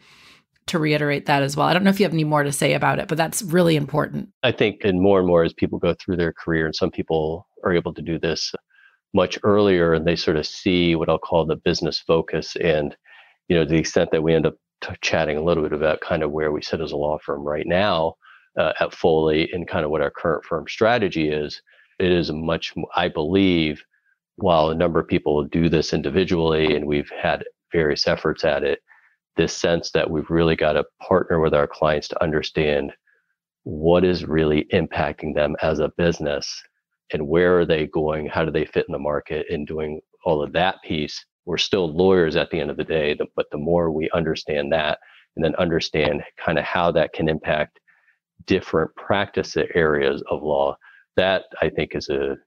[0.67, 1.65] to reiterate that as well.
[1.67, 3.75] I don't know if you have any more to say about it but that's really
[3.75, 4.29] important.
[4.43, 7.47] I think and more and more as people go through their career and some people
[7.63, 8.53] are able to do this
[9.13, 12.55] much earlier and they sort of see what i'll call the business focus.
[12.57, 12.95] And
[13.47, 16.23] you know the extent that we end up t- chatting a little bit about kind
[16.23, 18.15] of where we sit as a law firm right now
[18.57, 21.61] uh, at foley and kind of what our current firm strategy is
[22.01, 23.83] it is much, I believe,
[24.37, 28.79] while a number of people do this individually and we've had various efforts at it,
[29.37, 32.91] this sense that we've really got to partner with our clients to understand
[33.63, 36.63] what is really impacting them as a business
[37.13, 40.41] and where are they going, how do they fit in the market, and doing all
[40.41, 41.23] of that piece.
[41.45, 44.99] We're still lawyers at the end of the day, but the more we understand that
[45.35, 47.79] and then understand kind of how that can impact
[48.45, 50.75] different practice areas of law,
[51.15, 52.37] that I think is a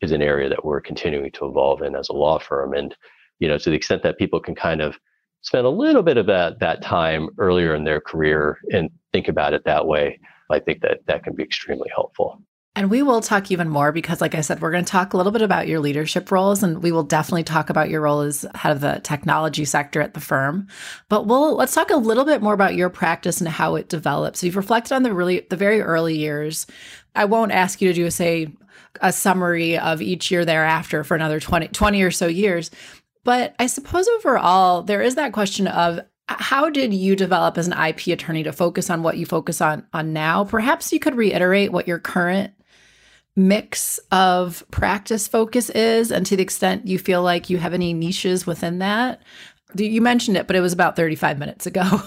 [0.00, 2.74] is an area that we're continuing to evolve in as a law firm.
[2.74, 2.94] And
[3.38, 4.98] you know, to the extent that people can kind of
[5.42, 9.54] spend a little bit of that that time earlier in their career and think about
[9.54, 10.18] it that way,
[10.50, 12.42] I think that that can be extremely helpful.
[12.74, 15.18] And we will talk even more because, like I said, we're going to talk a
[15.18, 18.46] little bit about your leadership roles, and we will definitely talk about your role as
[18.54, 20.68] head of the technology sector at the firm.
[21.10, 24.40] But we'll let's talk a little bit more about your practice and how it develops.
[24.40, 26.66] So you've reflected on the really the very early years.
[27.14, 28.52] I won't ask you to do a say
[29.00, 32.70] a summary of each year thereafter for another 20, 20 or so years.
[33.24, 37.72] But I suppose overall, there is that question of how did you develop as an
[37.72, 40.44] IP attorney to focus on what you focus on on now?
[40.44, 42.52] Perhaps you could reiterate what your current
[43.34, 47.94] mix of practice focus is and to the extent you feel like you have any
[47.94, 49.22] niches within that
[49.76, 51.82] you mentioned it but it was about 35 minutes ago.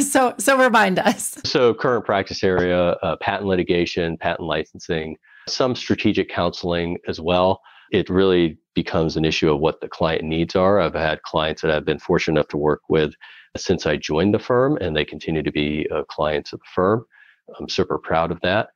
[0.00, 1.38] So so remind us.
[1.44, 7.60] So current practice area uh, patent litigation patent licensing some strategic counseling as well.
[7.90, 10.80] It really becomes an issue of what the client needs are.
[10.80, 13.14] I've had clients that i've been fortunate enough to work with
[13.56, 17.04] since i joined the firm and they continue to be uh, clients of the firm.
[17.58, 18.68] I'm super proud of that.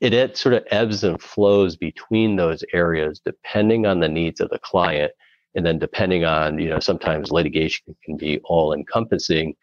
[0.00, 4.48] It, it sort of ebbs and flows between those areas depending on the needs of
[4.50, 5.12] the client
[5.54, 9.54] and then depending on you know sometimes litigation can be all encompassing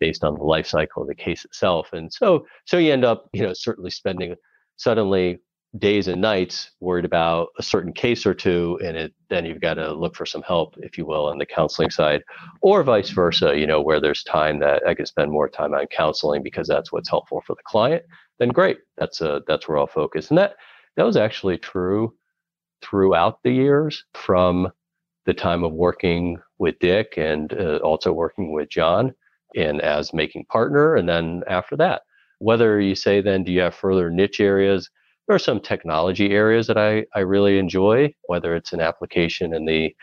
[0.00, 1.88] based on the life cycle of the case itself.
[1.92, 4.34] And so so you end up you know certainly spending
[4.76, 5.38] suddenly
[5.78, 9.74] days and nights worried about a certain case or two and it then you've got
[9.74, 12.22] to look for some help if you will on the counseling side
[12.62, 15.84] or vice versa you know where there's time that i can spend more time on
[15.88, 18.04] counseling because that's what's helpful for the client
[18.38, 20.28] then great that's a that's where i'll focus.
[20.28, 20.56] And that
[20.96, 22.14] that was actually true
[22.82, 24.70] throughout the years from
[25.26, 29.12] the time of working with dick and uh, also working with john
[29.56, 32.02] and as making partner and then after that
[32.38, 34.90] whether you say then do you have further niche areas
[35.26, 39.64] there are some technology areas that I, I really enjoy, whether it's an application in
[39.64, 39.94] the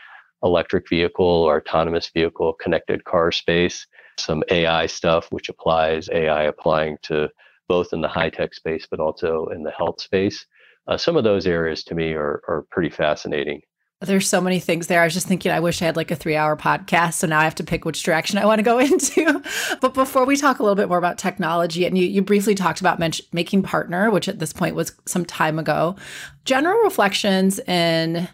[0.42, 3.86] electric vehicle or autonomous vehicle connected car space,
[4.18, 7.28] some AI stuff, which applies AI applying to
[7.68, 10.44] both in the high tech space, but also in the health space.
[10.88, 13.60] Uh, some of those areas to me are, are pretty fascinating.
[14.04, 15.00] There's so many things there.
[15.00, 17.14] I was just thinking, I wish I had like a three hour podcast.
[17.14, 19.42] So now I have to pick which direction I want to go into.
[19.80, 22.80] but before we talk a little bit more about technology, and you, you briefly talked
[22.80, 25.96] about men- making partner, which at this point was some time ago,
[26.44, 28.28] general reflections in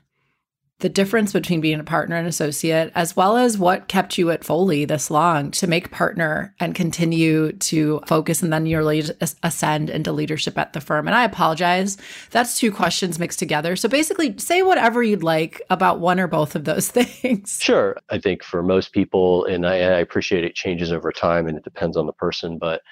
[0.81, 4.45] the difference between being a partner and associate, as well as what kept you at
[4.45, 9.03] Foley this long to make partner and continue to focus and then nearly
[9.43, 11.09] ascend into leadership at the firm.
[11.09, 11.97] And I apologize.
[12.31, 13.75] That's two questions mixed together.
[13.75, 17.59] So basically, say whatever you'd like about one or both of those things.
[17.61, 17.97] Sure.
[18.11, 21.65] I think for most people, and I, I appreciate it changes over time and it
[21.65, 22.83] depends on the person, but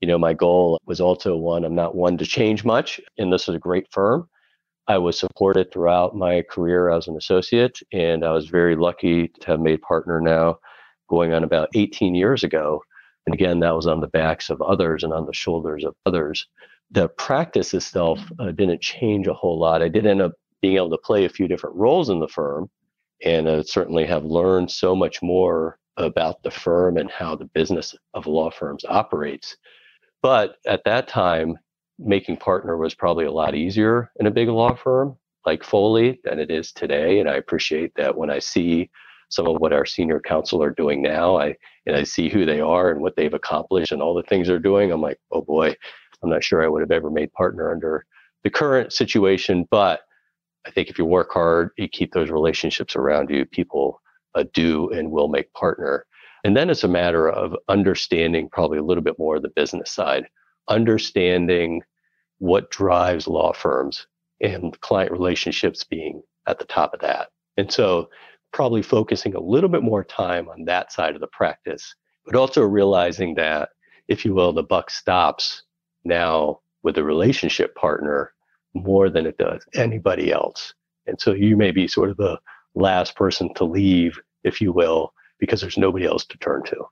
[0.00, 3.48] you know, my goal was also one, I'm not one to change much, and this
[3.48, 4.28] is a great firm.
[4.88, 9.46] I was supported throughout my career as an associate, and I was very lucky to
[9.48, 10.58] have made partner now
[11.10, 12.82] going on about 18 years ago.
[13.26, 16.46] And again, that was on the backs of others and on the shoulders of others.
[16.90, 19.82] The practice itself uh, didn't change a whole lot.
[19.82, 20.32] I did end up
[20.62, 22.70] being able to play a few different roles in the firm
[23.22, 28.26] and certainly have learned so much more about the firm and how the business of
[28.26, 29.56] law firms operates.
[30.22, 31.58] But at that time,
[31.98, 36.38] making partner was probably a lot easier in a big law firm like Foley than
[36.38, 37.20] it is today.
[37.20, 38.90] And I appreciate that when I see
[39.30, 42.60] some of what our senior counsel are doing now, I and I see who they
[42.60, 44.92] are and what they've accomplished and all the things they're doing.
[44.92, 45.74] I'm like, oh boy,
[46.22, 48.04] I'm not sure I would have ever made partner under
[48.44, 49.66] the current situation.
[49.70, 50.00] But
[50.66, 54.00] I think if you work hard, you keep those relationships around you, people
[54.34, 56.04] uh, do and will make partner.
[56.44, 59.90] And then it's a matter of understanding probably a little bit more of the business
[59.90, 60.28] side
[60.68, 61.82] understanding
[62.38, 64.06] what drives law firms
[64.40, 67.28] and client relationships being at the top of that.
[67.56, 68.08] And so,
[68.52, 71.94] probably focusing a little bit more time on that side of the practice,
[72.24, 73.70] but also realizing that,
[74.08, 75.64] if you will, the buck stops
[76.04, 78.32] now with a relationship partner
[78.74, 80.72] more than it does anybody else.
[81.06, 82.38] And so, you may be sort of the
[82.74, 86.84] last person to leave, if you will, because there's nobody else to turn to.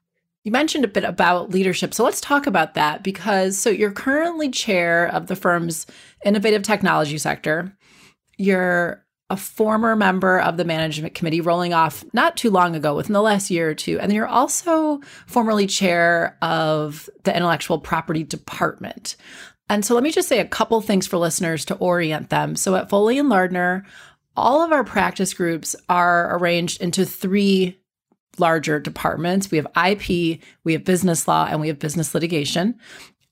[0.46, 1.92] You mentioned a bit about leadership.
[1.92, 5.88] So let's talk about that because so you're currently chair of the firm's
[6.24, 7.76] innovative technology sector.
[8.38, 13.12] You're a former member of the management committee rolling off not too long ago within
[13.12, 18.22] the last year or two and then you're also formerly chair of the intellectual property
[18.22, 19.16] department
[19.68, 22.76] and so let me just say a couple things for listeners to orient them so
[22.76, 23.84] at foley and lardner
[24.36, 27.76] all of our practice groups are arranged into three
[28.40, 29.50] larger departments.
[29.50, 32.78] We have IP, we have business law, and we have business litigation.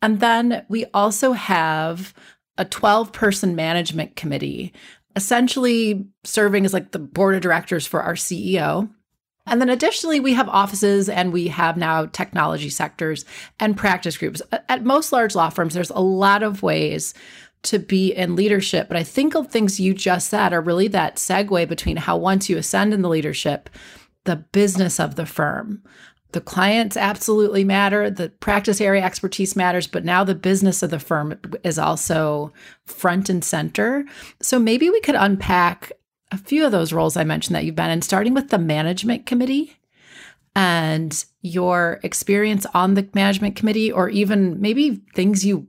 [0.02, 2.14] And then we also have
[2.58, 4.72] a 12 person management committee,
[5.16, 8.90] essentially serving as like the board of directors for our CEO.
[9.46, 13.24] And then additionally, we have offices and we have now technology sectors
[13.60, 14.40] and practice groups.
[14.68, 17.14] At most large law firms, there's a lot of ways
[17.64, 18.88] to be in leadership.
[18.88, 22.48] But I think of things you just said are really that segue between how once
[22.48, 23.68] you ascend in the leadership,
[24.24, 25.82] the business of the firm.
[26.32, 30.98] The clients absolutely matter, the practice area expertise matters, but now the business of the
[30.98, 32.52] firm is also
[32.86, 34.04] front and center.
[34.42, 35.92] So maybe we could unpack
[36.32, 39.26] a few of those roles I mentioned that you've been in, starting with the management
[39.26, 39.76] committee
[40.56, 45.68] and your experience on the management committee, or even maybe things you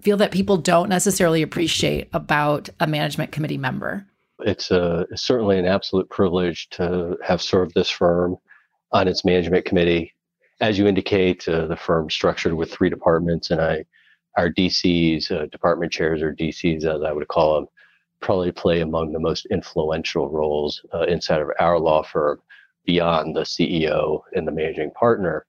[0.00, 4.09] feel that people don't necessarily appreciate about a management committee member
[4.44, 8.36] it's a it's certainly an absolute privilege to have served this firm
[8.92, 10.14] on its management committee.
[10.60, 13.84] As you indicate, uh, the firm structured with three departments, and I,
[14.36, 17.66] our DCs, uh, department chairs or DCs, as I would call them,
[18.20, 22.40] probably play among the most influential roles uh, inside of our law firm
[22.84, 25.46] beyond the CEO and the managing partner.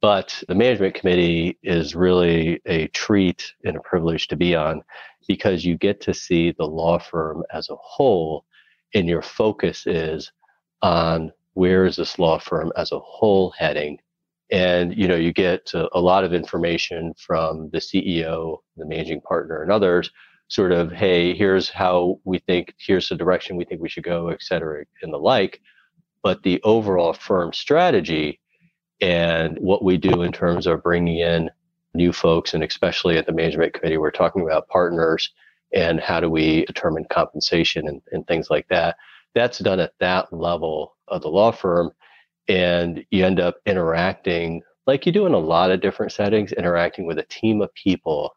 [0.00, 4.82] But the management committee is really a treat and a privilege to be on
[5.26, 8.44] because you get to see the law firm as a whole
[8.94, 10.30] and your focus is
[10.82, 13.98] on where is this law firm as a whole heading.
[14.52, 19.60] And you know you get a lot of information from the ceo the managing partner
[19.60, 20.08] and others
[20.46, 24.28] sort of hey here's how we think here's the direction we think we should go
[24.28, 25.60] et cetera and the like.
[26.22, 28.38] But the overall firm strategy
[29.00, 31.50] and what we do in terms of bringing in
[31.94, 35.30] new folks, and especially at the management committee, we're talking about partners
[35.74, 38.96] and how do we determine compensation and, and things like that.
[39.34, 41.90] That's done at that level of the law firm.
[42.48, 47.06] And you end up interacting like you do in a lot of different settings, interacting
[47.06, 48.36] with a team of people.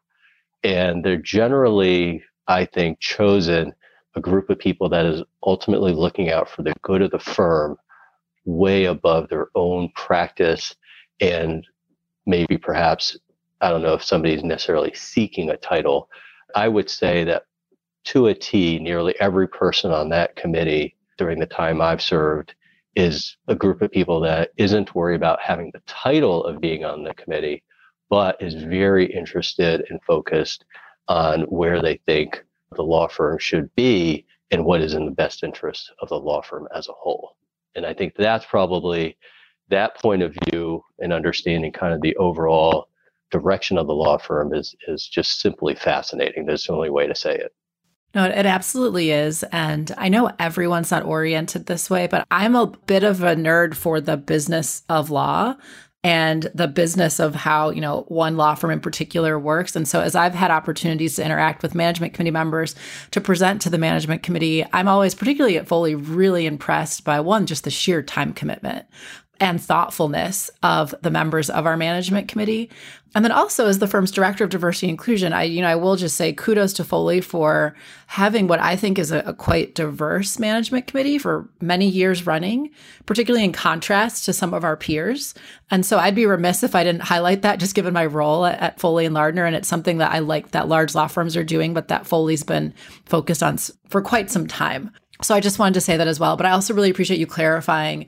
[0.64, 3.72] And they're generally, I think, chosen
[4.16, 7.76] a group of people that is ultimately looking out for the good of the firm
[8.44, 10.74] way above their own practice
[11.20, 11.66] and
[12.26, 13.18] maybe perhaps
[13.60, 16.08] I don't know if somebody's necessarily seeking a title.
[16.54, 17.44] I would say that
[18.04, 22.54] to a T, nearly every person on that committee during the time I've served
[22.96, 27.04] is a group of people that isn't worried about having the title of being on
[27.04, 27.62] the committee,
[28.08, 30.64] but is very interested and focused
[31.08, 32.42] on where they think
[32.76, 36.40] the law firm should be and what is in the best interest of the law
[36.40, 37.36] firm as a whole.
[37.74, 39.16] And I think that's probably
[39.68, 42.88] that point of view and understanding kind of the overall
[43.30, 46.46] direction of the law firm is is just simply fascinating.
[46.46, 47.54] There's the only way to say it.
[48.12, 49.44] No, it absolutely is.
[49.52, 53.74] And I know everyone's not oriented this way, but I'm a bit of a nerd
[53.74, 55.54] for the business of law.
[56.02, 59.76] And the business of how, you know, one law firm in particular works.
[59.76, 62.74] And so as I've had opportunities to interact with management committee members
[63.10, 67.46] to present to the management committee, I'm always particularly at Foley really impressed by one
[67.46, 68.86] just the sheer time commitment
[69.40, 72.70] and thoughtfulness of the members of our management committee.
[73.14, 75.74] And then also as the firm's director of diversity and inclusion, I, you know, I
[75.74, 77.74] will just say kudos to Foley for
[78.06, 82.70] having what I think is a, a, quite diverse management committee for many years running,
[83.06, 85.34] particularly in contrast to some of our peers.
[85.72, 88.60] And so I'd be remiss if I didn't highlight that just given my role at,
[88.60, 89.44] at Foley and Lardner.
[89.44, 92.44] And it's something that I like that large law firms are doing, but that Foley's
[92.44, 92.72] been
[93.06, 94.92] focused on for quite some time.
[95.22, 96.36] So I just wanted to say that as well.
[96.36, 98.06] But I also really appreciate you clarifying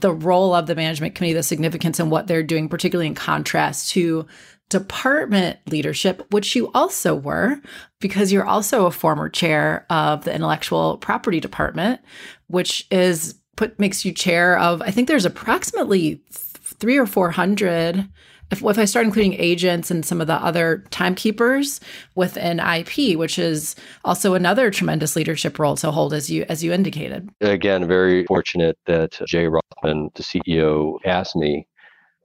[0.00, 3.90] the role of the management committee, the significance and what they're doing, particularly in contrast
[3.90, 4.26] to
[4.68, 7.60] department leadership, which you also were,
[8.00, 12.00] because you're also a former chair of the intellectual property department,
[12.48, 18.08] which is put makes you chair of, I think there's approximately three or 400
[18.50, 21.80] if, if I start including agents and some of the other timekeepers
[22.14, 26.72] within IP, which is also another tremendous leadership role to hold, as you as you
[26.72, 27.28] indicated.
[27.40, 31.66] Again, very fortunate that Jay Rothman, the CEO, asked me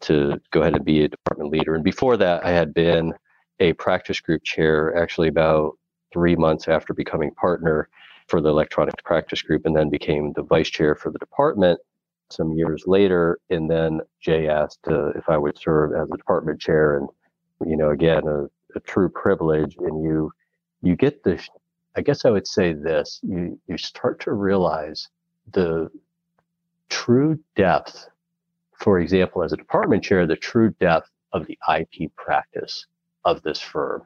[0.02, 1.76] to go ahead and be a department leader.
[1.76, 3.14] And before that, I had been
[3.60, 5.74] a practice group chair actually about
[6.12, 7.90] three months after becoming partner
[8.28, 11.80] for the electronic practice group and then became the vice chair for the department
[12.34, 13.40] some years later.
[13.50, 16.98] And then Jay asked uh, if I would serve as a department chair.
[16.98, 17.10] And,
[17.66, 19.76] you know, again, a, a true privilege.
[19.80, 20.32] And you,
[20.82, 21.42] you get the,
[21.96, 25.10] I guess I would say this, you, you start to realize
[25.52, 25.90] the
[26.90, 28.10] true depth,
[28.80, 32.86] for example, as a department chair, the true depth of the IP practice
[33.26, 34.04] of this firm.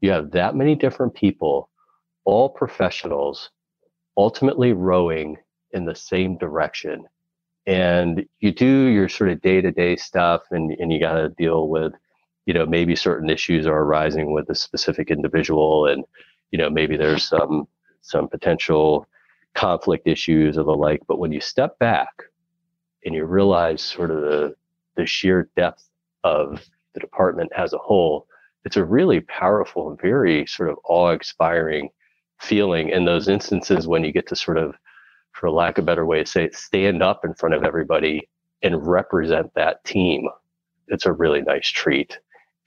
[0.00, 1.68] You have that many different people,
[2.24, 3.50] all professionals,
[4.16, 5.36] ultimately rowing
[5.72, 7.06] in the same direction
[7.70, 11.92] and you do your sort of day-to-day stuff and, and you got to deal with
[12.46, 16.04] you know maybe certain issues are arising with a specific individual and
[16.50, 17.68] you know maybe there's some
[18.00, 19.06] some potential
[19.54, 21.00] conflict issues or the like.
[21.06, 22.10] But when you step back
[23.04, 24.54] and you realize sort of the
[24.96, 25.88] the sheer depth
[26.24, 26.60] of
[26.94, 28.26] the department as a whole
[28.64, 31.88] it's a really powerful and very sort of awe-inspiring
[32.40, 34.74] feeling in those instances when you get to sort of
[35.32, 38.28] for lack of a better way to say it, stand up in front of everybody
[38.62, 40.28] and represent that team.
[40.88, 42.18] It's a really nice treat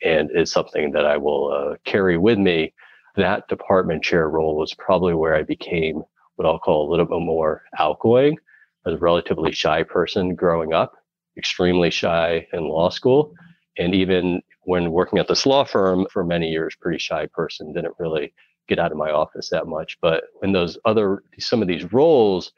[0.04, 2.74] and is something that I will uh, carry with me.
[3.16, 6.04] That department chair role was probably where I became
[6.36, 8.38] what I'll call a little bit more outgoing.
[8.86, 10.94] as a relatively shy person growing up,
[11.38, 13.34] extremely shy in law school.
[13.78, 17.96] And even when working at this law firm for many years, pretty shy person, didn't
[18.00, 18.34] really
[18.68, 19.98] get out of my office that much.
[20.02, 22.52] But in those other, some of these roles,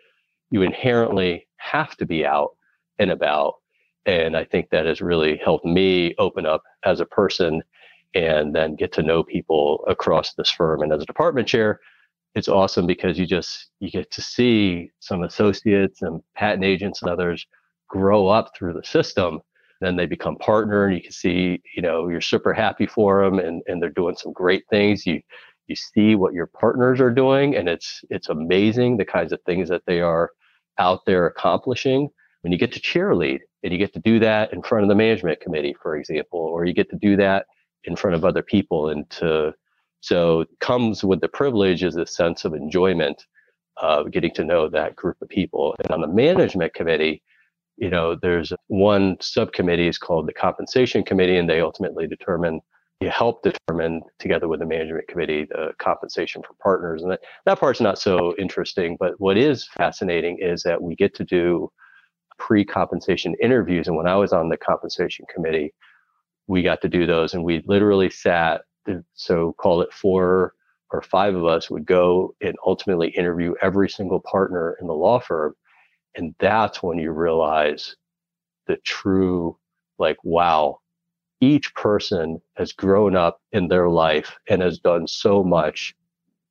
[0.52, 2.56] you inherently have to be out
[3.00, 3.56] and about.
[4.06, 7.64] And I think that has really helped me open up as a person
[8.14, 10.82] and then get to know people across this firm.
[10.82, 11.80] And as a department chair,
[12.36, 17.10] it's awesome because you just you get to see some associates and patent agents and
[17.10, 17.48] others
[17.88, 19.40] grow up through the system
[19.82, 23.40] then they become partner and you can see you know you're super happy for them
[23.40, 25.22] and, and they're doing some great things you
[25.68, 29.70] you see what your partners are doing and it's it's amazing the kinds of things
[29.70, 30.32] that they are
[30.78, 32.10] out there accomplishing.
[32.42, 34.96] When you get to cheerlead and you get to do that in front of the
[34.96, 37.46] management committee for example or you get to do that
[37.86, 39.54] in front of other people and to
[40.02, 43.26] so comes with the privilege is a sense of enjoyment
[43.78, 45.76] of getting to know that group of people.
[45.80, 47.24] And on the management committee
[47.78, 52.62] you know there's one subcommittee is called the compensation committee and they ultimately determine
[53.02, 57.60] you help determine together with the management committee the compensation for partners and that, that
[57.60, 61.70] part's not so interesting but what is fascinating is that we get to do
[62.38, 65.74] pre-compensation interviews and when i was on the compensation committee
[66.48, 68.62] we got to do those and we literally sat
[69.14, 70.54] so call it four
[70.92, 75.20] or five of us would go and ultimately interview every single partner in the law
[75.20, 75.54] firm
[76.16, 77.96] and that's when you realize
[78.68, 79.58] the true
[79.98, 80.80] like wow
[81.42, 85.96] each person has grown up in their life and has done so much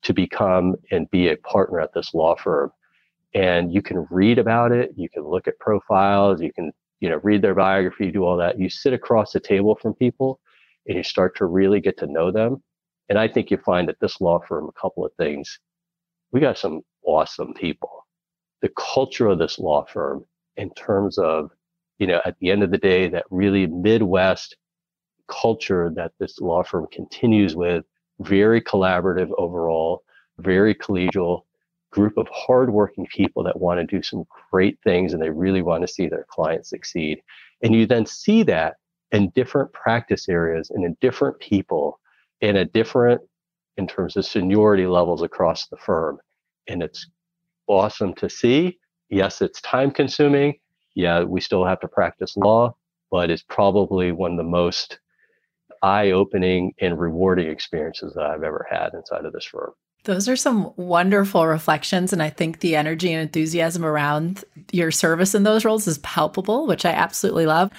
[0.03, 2.70] to become and be a partner at this law firm.
[3.35, 7.20] And you can read about it, you can look at profiles, you can, you know,
[7.22, 8.59] read their biography, do all that.
[8.59, 10.39] You sit across the table from people
[10.87, 12.62] and you start to really get to know them.
[13.09, 15.59] And I think you find at this law firm a couple of things.
[16.32, 18.07] We got some awesome people.
[18.62, 20.24] The culture of this law firm
[20.57, 21.51] in terms of,
[21.99, 24.57] you know, at the end of the day, that really Midwest
[25.29, 27.85] culture that this law firm continues with,
[28.20, 30.03] very collaborative overall,
[30.39, 31.43] very collegial
[31.91, 35.81] group of hardworking people that want to do some great things and they really want
[35.81, 37.20] to see their clients succeed.
[37.62, 38.77] And you then see that
[39.12, 42.01] in different practice areas and in different people
[42.43, 43.20] and a different
[43.77, 46.18] in terms of seniority levels across the firm.
[46.68, 47.09] And it's
[47.68, 48.79] awesome to see.
[49.09, 50.55] Yes, it's time consuming.
[50.95, 52.77] Yeah, we still have to practice law,
[53.11, 54.99] but it's probably one of the most
[55.85, 59.72] eye opening and rewarding experiences that I've ever had inside of this firm.
[60.05, 62.12] Those are some wonderful reflections.
[62.12, 66.66] And I think the energy and enthusiasm around your service in those roles is palpable,
[66.66, 67.70] which I absolutely love.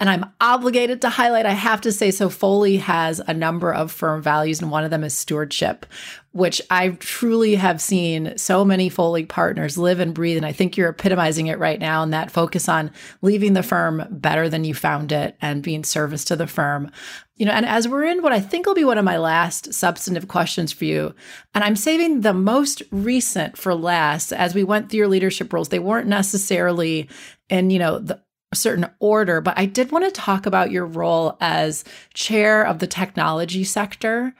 [0.00, 3.92] And I'm obligated to highlight, I have to say, so Foley has a number of
[3.92, 5.86] firm values, and one of them is stewardship,
[6.34, 10.36] which I truly have seen so many Foley partners live and breathe.
[10.36, 12.90] And I think you're epitomizing it right now And that focus on
[13.22, 16.90] leaving the firm better than you found it and being service to the firm.
[17.36, 19.72] You know, and as we're in what I think will be one of my last
[19.72, 21.14] substantive questions for you,
[21.54, 25.68] and I'm saving the most recent for last as we went through your leadership roles,
[25.68, 27.08] they weren't necessarily
[27.48, 28.20] in, you know, the
[28.52, 32.86] certain order, but I did want to talk about your role as chair of the
[32.88, 34.34] technology sector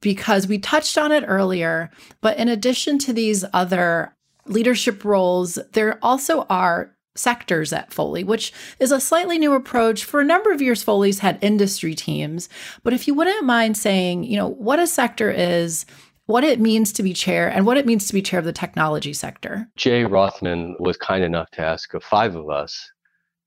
[0.00, 1.90] because we touched on it earlier.
[2.20, 4.14] But in addition to these other
[4.46, 10.04] leadership roles, there also are sectors at Foley, which is a slightly new approach.
[10.04, 12.48] For a number of years, Foley's had industry teams.
[12.84, 15.84] But if you wouldn't mind saying, you know, what a sector is,
[16.26, 18.52] what it means to be chair, and what it means to be chair of the
[18.52, 19.66] technology sector.
[19.76, 22.92] Jay Rothman was kind enough to ask of five of us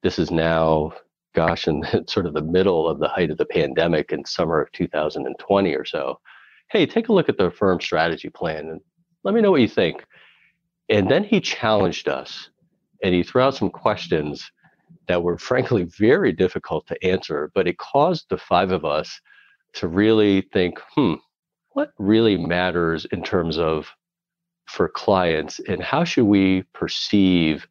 [0.03, 0.93] this is now,
[1.33, 4.71] gosh, in sort of the middle of the height of the pandemic in summer of
[4.71, 6.19] 2020 or so.
[6.71, 8.81] Hey, take a look at the firm strategy plan and
[9.23, 10.05] let me know what you think.
[10.89, 12.49] And then he challenged us
[13.03, 14.49] and he threw out some questions
[15.07, 19.19] that were frankly very difficult to answer, but it caused the five of us
[19.73, 21.15] to really think, hmm,
[21.71, 23.89] what really matters in terms of
[24.67, 27.67] for clients and how should we perceive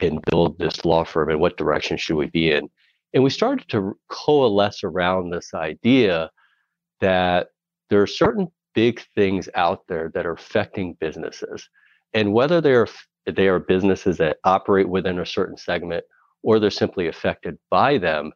[0.00, 2.68] and build this law firm and what direction should we be in
[3.14, 6.30] and we started to coalesce around this idea
[7.00, 7.48] that
[7.90, 11.68] there are certain big things out there that are affecting businesses.
[12.12, 12.88] And whether they are
[13.26, 16.04] they are businesses that operate within a certain segment
[16.42, 18.32] or they're simply affected by them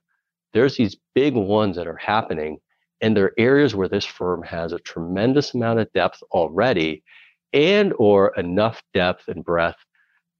[0.54, 2.58] there's these big ones that are happening
[3.00, 7.02] and there are areas where this firm has a tremendous amount of depth already
[7.52, 9.78] and or enough depth and breadth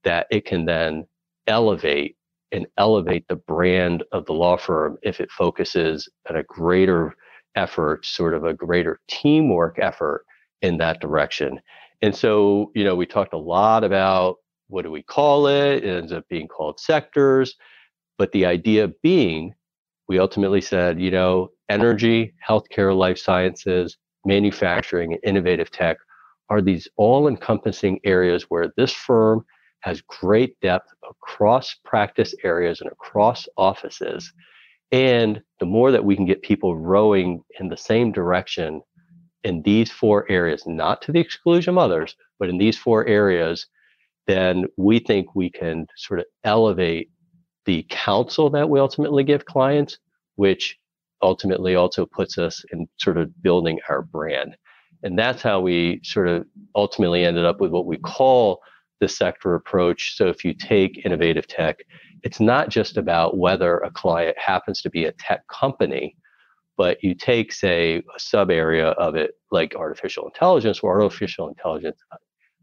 [0.03, 1.05] that it can then
[1.47, 2.15] elevate
[2.51, 7.13] and elevate the brand of the law firm if it focuses at a greater
[7.59, 10.25] effort, sort of a greater teamwork effort
[10.61, 11.59] in that direction.
[12.01, 14.37] And so, you know, we talked a lot about
[14.67, 15.83] what do we call it?
[15.83, 17.55] It ends up being called sectors.
[18.17, 19.53] But the idea being,
[20.07, 25.97] we ultimately said, you know, energy, healthcare, life sciences, manufacturing, and innovative tech
[26.49, 29.45] are these all encompassing areas where this firm
[29.81, 34.33] has great depth across practice areas and across offices.
[34.91, 38.81] And the more that we can get people rowing in the same direction
[39.43, 43.67] in these four areas, not to the exclusion of others, but in these four areas,
[44.27, 47.09] then we think we can sort of elevate
[47.65, 49.97] the counsel that we ultimately give clients,
[50.35, 50.77] which
[51.21, 54.55] ultimately also puts us in sort of building our brand.
[55.03, 58.59] And that's how we sort of ultimately ended up with what we call
[58.99, 60.15] the sector approach.
[60.17, 61.77] So if you take innovative tech,
[62.23, 66.15] it's not just about whether a client happens to be a tech company,
[66.77, 71.99] but you take, say, a sub area of it like artificial intelligence, where artificial intelligence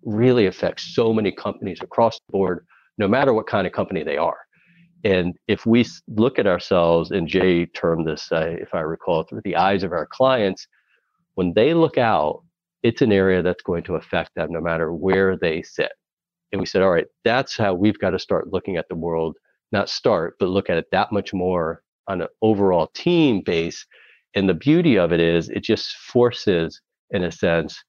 [0.02, 2.66] really affects so many companies across the board,
[2.98, 4.38] no matter what kind of company they are.
[5.04, 9.42] And if we look at ourselves, and Jay termed this, uh, if I recall, through
[9.44, 10.66] the eyes of our clients,
[11.34, 12.42] when they look out,
[12.82, 15.92] it's an area that's going to affect them no matter where they sit.
[16.52, 19.36] And we said, all right, that's how we've got to start looking at the world,
[19.76, 23.84] not start, but look at it that much more on an overall team base.
[24.34, 27.82] And the beauty of it is it just forces, in a sense,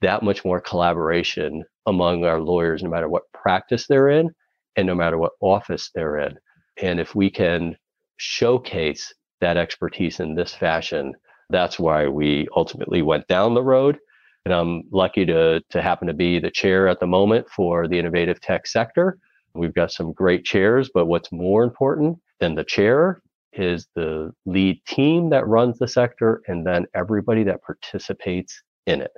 [0.00, 4.30] that much more collaboration among our lawyers, no matter what practice they're in
[4.76, 6.34] and no matter what office they're in.
[6.82, 7.76] And if we can
[8.16, 11.14] showcase that expertise in this fashion,
[11.50, 13.98] that's why we ultimately went down the road
[14.44, 17.98] and I'm lucky to, to happen to be the chair at the moment for the
[17.98, 19.18] innovative tech sector.
[19.54, 23.20] We've got some great chairs, but what's more important than the chair
[23.52, 29.12] is the lead team that runs the sector and then everybody that participates in it.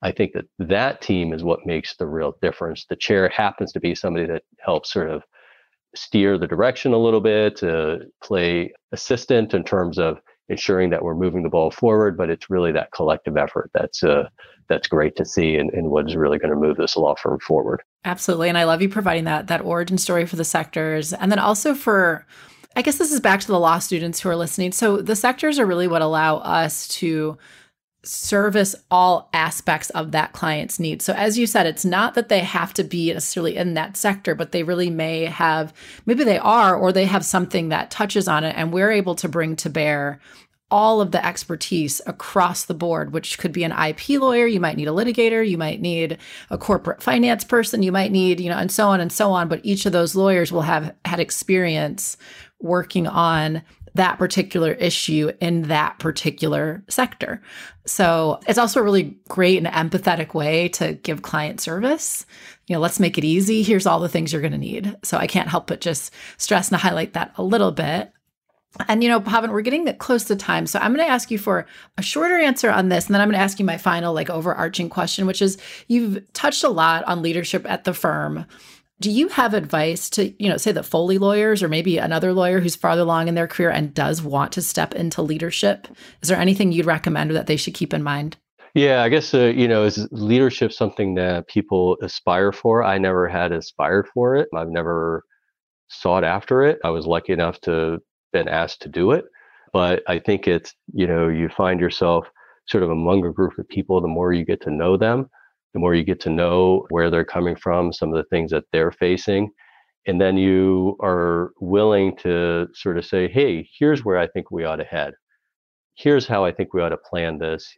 [0.00, 2.86] I think that that team is what makes the real difference.
[2.88, 5.22] The chair happens to be somebody that helps sort of
[5.94, 10.18] steer the direction a little bit, to play assistant in terms of
[10.52, 12.16] ensuring that we're moving the ball forward.
[12.16, 14.28] But it's really that collective effort that's uh,
[14.68, 17.40] that's great to see and, and what is really going to move this law firm
[17.40, 17.82] forward.
[18.04, 18.48] Absolutely.
[18.48, 21.74] And I love you providing that that origin story for the sectors and then also
[21.74, 22.26] for
[22.74, 24.72] I guess this is back to the law students who are listening.
[24.72, 27.36] So the sectors are really what allow us to
[28.04, 31.04] service all aspects of that client's needs.
[31.04, 34.34] So as you said, it's not that they have to be necessarily in that sector,
[34.34, 35.72] but they really may have
[36.04, 39.28] maybe they are or they have something that touches on it and we're able to
[39.28, 40.20] bring to bear
[40.72, 44.78] all of the expertise across the board, which could be an IP lawyer, you might
[44.78, 46.16] need a litigator, you might need
[46.48, 49.48] a corporate finance person, you might need, you know, and so on and so on.
[49.48, 52.16] But each of those lawyers will have had experience
[52.58, 53.62] working on
[53.94, 57.42] that particular issue in that particular sector.
[57.86, 62.24] So it's also a really great and empathetic way to give client service.
[62.66, 63.62] You know, let's make it easy.
[63.62, 64.96] Here's all the things you're going to need.
[65.02, 68.12] So I can't help but just stress and highlight that a little bit.
[68.88, 70.66] And you know, Pavan, we're getting close to time.
[70.66, 71.66] So I'm going to ask you for
[71.98, 73.06] a shorter answer on this.
[73.06, 76.22] And then I'm going to ask you my final, like, overarching question, which is you've
[76.32, 78.46] touched a lot on leadership at the firm.
[79.02, 82.60] Do you have advice to, you know, say that Foley lawyers or maybe another lawyer
[82.60, 85.88] who's farther along in their career and does want to step into leadership?
[86.20, 88.36] Is there anything you'd recommend that they should keep in mind?
[88.74, 92.84] Yeah, I guess, uh, you know, is leadership something that people aspire for?
[92.84, 94.48] I never had aspired for it.
[94.54, 95.24] I've never
[95.88, 96.78] sought after it.
[96.84, 97.98] I was lucky enough to
[98.32, 99.24] been asked to do it.
[99.72, 102.28] But I think it's, you know, you find yourself
[102.68, 105.28] sort of among a group of people, the more you get to know them,
[105.72, 108.64] the more you get to know where they're coming from, some of the things that
[108.72, 109.50] they're facing.
[110.06, 114.64] And then you are willing to sort of say, hey, here's where I think we
[114.64, 115.14] ought to head.
[115.94, 117.68] Here's how I think we ought to plan this.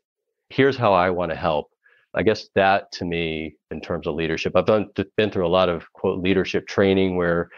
[0.49, 1.67] Here's how I want to help.
[2.15, 4.87] I guess that to me, in terms of leadership, I've done,
[5.17, 7.49] been through a lot of quote leadership training where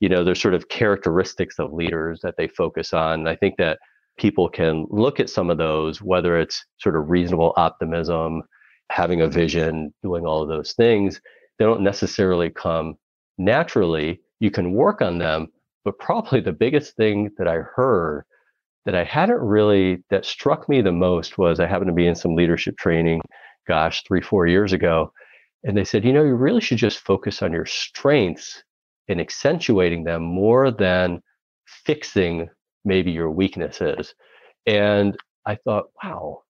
[0.00, 3.56] you know there's sort of characteristics of leaders that they focus on and i think
[3.56, 3.78] that
[4.18, 8.42] people can look at some of those whether it's sort of reasonable optimism
[8.90, 11.20] having a vision doing all of those things
[11.58, 12.94] they don't necessarily come
[13.38, 15.48] naturally you can work on them
[15.84, 18.24] but probably the biggest thing that i heard
[18.84, 22.14] that i hadn't really that struck me the most was i happened to be in
[22.14, 23.20] some leadership training
[23.66, 25.12] gosh three four years ago
[25.64, 28.62] and they said you know you really should just focus on your strengths
[29.08, 31.20] and accentuating them more than
[31.66, 32.48] fixing
[32.84, 34.14] maybe your weaknesses.
[34.66, 36.42] And I thought, wow,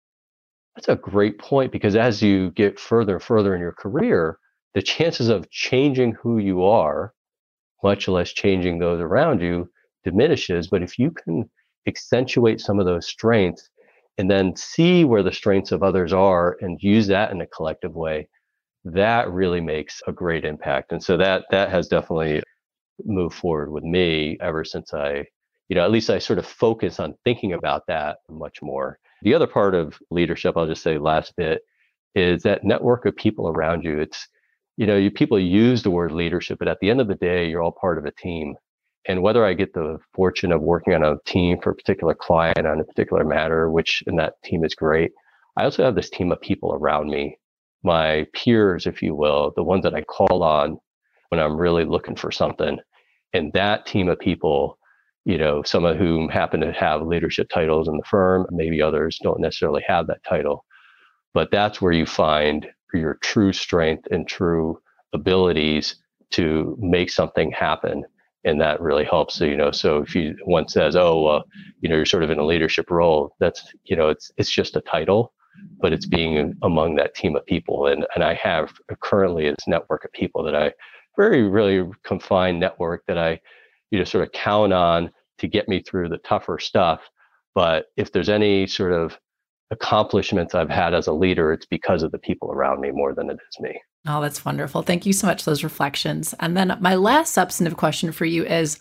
[0.77, 4.39] that's a great point because as you get further and further in your career,
[4.74, 7.14] the chances of changing who you are,
[7.83, 9.70] much less changing those around you,
[10.05, 10.68] diminishes.
[10.68, 11.49] But if you can
[11.89, 13.70] accentuate some of those strengths
[14.18, 17.95] and then see where the strengths of others are and use that in a collective
[17.97, 18.29] way,
[18.85, 20.93] that really makes a great impact.
[20.93, 22.43] And so that that has definitely
[23.05, 25.24] moved forward with me ever since I,
[25.68, 28.99] you know, at least I sort of focus on thinking about that much more.
[29.23, 31.62] The other part of leadership, I'll just say last bit,
[32.14, 33.99] is that network of people around you.
[34.01, 34.29] It's,
[34.77, 37.49] you know, you people use the word leadership, but at the end of the day,
[37.49, 38.57] you're all part of a team.
[39.09, 42.67] And whether I get the fortune of working on a team for a particular client
[42.67, 45.12] on a particular matter, which in that team is great,
[45.57, 47.39] I also have this team of people around me
[47.87, 50.79] my peers, if you will, the ones that I call on
[51.29, 52.79] when I'm really looking for something.
[53.33, 54.79] And that team of people,
[55.27, 59.18] you know, some of whom happen to have leadership titles in the firm, maybe others
[59.22, 60.64] don't necessarily have that title.
[61.35, 64.81] But that's where you find your true strength and true
[65.12, 65.97] abilities
[66.31, 68.05] to make something happen.
[68.45, 69.35] And that really helps.
[69.35, 71.43] So, you know, so if you one says, oh, uh,
[71.81, 74.77] you know, you're sort of in a leadership role, that's, you know, it's, it's just
[74.77, 75.33] a title
[75.81, 77.87] but it's being among that team of people.
[77.87, 80.72] And, and I have currently this network of people that I
[81.16, 83.41] very, really confined network that I,
[83.91, 87.01] you know, sort of count on to get me through the tougher stuff.
[87.55, 89.18] But if there's any sort of
[89.70, 93.30] accomplishments I've had as a leader, it's because of the people around me more than
[93.30, 93.80] it is me.
[94.07, 94.82] Oh, that's wonderful.
[94.82, 96.34] Thank you so much for those reflections.
[96.39, 98.78] And then my last substantive question for you is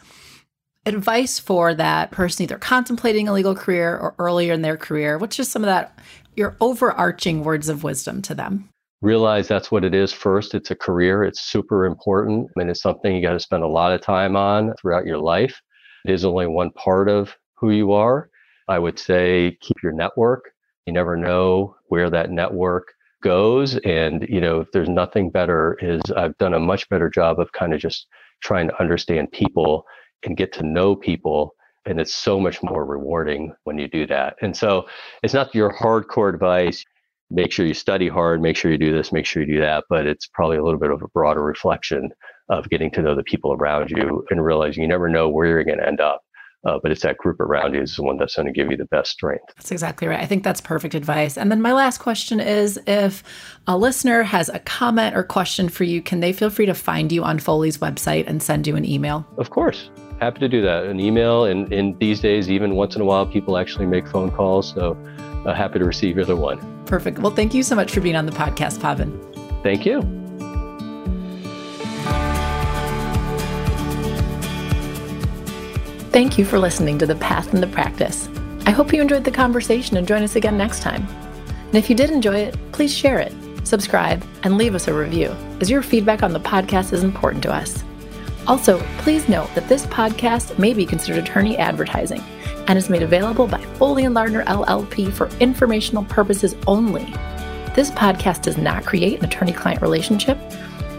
[0.85, 5.17] advice for that person either contemplating a legal career or earlier in their career.
[5.17, 5.97] What's just some of that
[6.35, 8.69] your overarching words of wisdom to them?
[9.01, 10.53] Realize that's what it is first.
[10.53, 13.93] It's a career, it's super important, and it's something you got to spend a lot
[13.93, 15.59] of time on throughout your life.
[16.07, 18.29] It is only one part of who you are.
[18.67, 20.51] I would say keep your network.
[20.85, 22.93] You never know where that network
[23.23, 23.77] goes.
[23.77, 27.51] And, you know, if there's nothing better, is I've done a much better job of
[27.53, 28.05] kind of just
[28.43, 29.83] trying to understand people
[30.23, 31.55] and get to know people
[31.87, 34.35] and it's so much more rewarding when you do that.
[34.41, 34.87] And so
[35.23, 36.83] it's not your hardcore advice.
[37.31, 39.85] Make sure you study hard, make sure you do this, make sure you do that.
[39.89, 42.11] But it's probably a little bit of a broader reflection
[42.49, 45.63] of getting to know the people around you and realizing you never know where you're
[45.63, 46.21] going to end up.
[46.65, 48.77] Uh, but it's that group around you is the one that's going to give you
[48.77, 49.53] the best strength.
[49.55, 50.19] That's exactly right.
[50.19, 51.37] I think that's perfect advice.
[51.37, 53.23] And then my last question is if
[53.67, 57.11] a listener has a comment or question for you, can they feel free to find
[57.11, 59.27] you on Foley's website and send you an email?
[59.37, 59.91] Of course.
[60.19, 60.85] happy to do that.
[60.85, 64.31] An email, and in these days, even once in a while, people actually make phone
[64.31, 64.73] calls.
[64.73, 64.97] So
[65.45, 66.59] uh, happy to receive either one.
[66.85, 67.19] Perfect.
[67.19, 69.11] Well, thank you so much for being on the podcast, Pavan.
[69.61, 70.24] Thank you.
[76.15, 78.29] Thank you for listening to The Path and the Practice.
[78.65, 81.05] I hope you enjoyed the conversation and join us again next time.
[81.49, 83.33] And if you did enjoy it, please share it,
[83.65, 87.51] subscribe, and leave us a review, as your feedback on the podcast is important to
[87.51, 87.83] us.
[88.47, 92.23] Also, please note that this podcast may be considered attorney advertising
[92.67, 97.13] and is made available by Foley and Lardner LLP for informational purposes only.
[97.75, 100.37] This podcast does not create an attorney client relationship.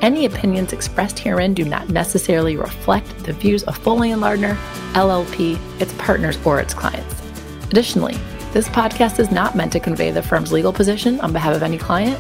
[0.03, 4.57] Any opinions expressed herein do not necessarily reflect the views of Foley and Lardner,
[4.93, 7.23] LLP, its partners, or its clients.
[7.71, 8.17] Additionally,
[8.53, 11.79] this podcast is not meant to convey the firm's legal position on behalf of any
[11.79, 12.19] client,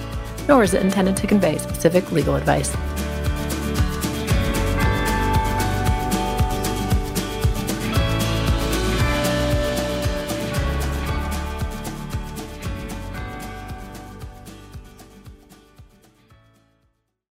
[0.48, 2.74] nor is it intended to convey specific legal advice.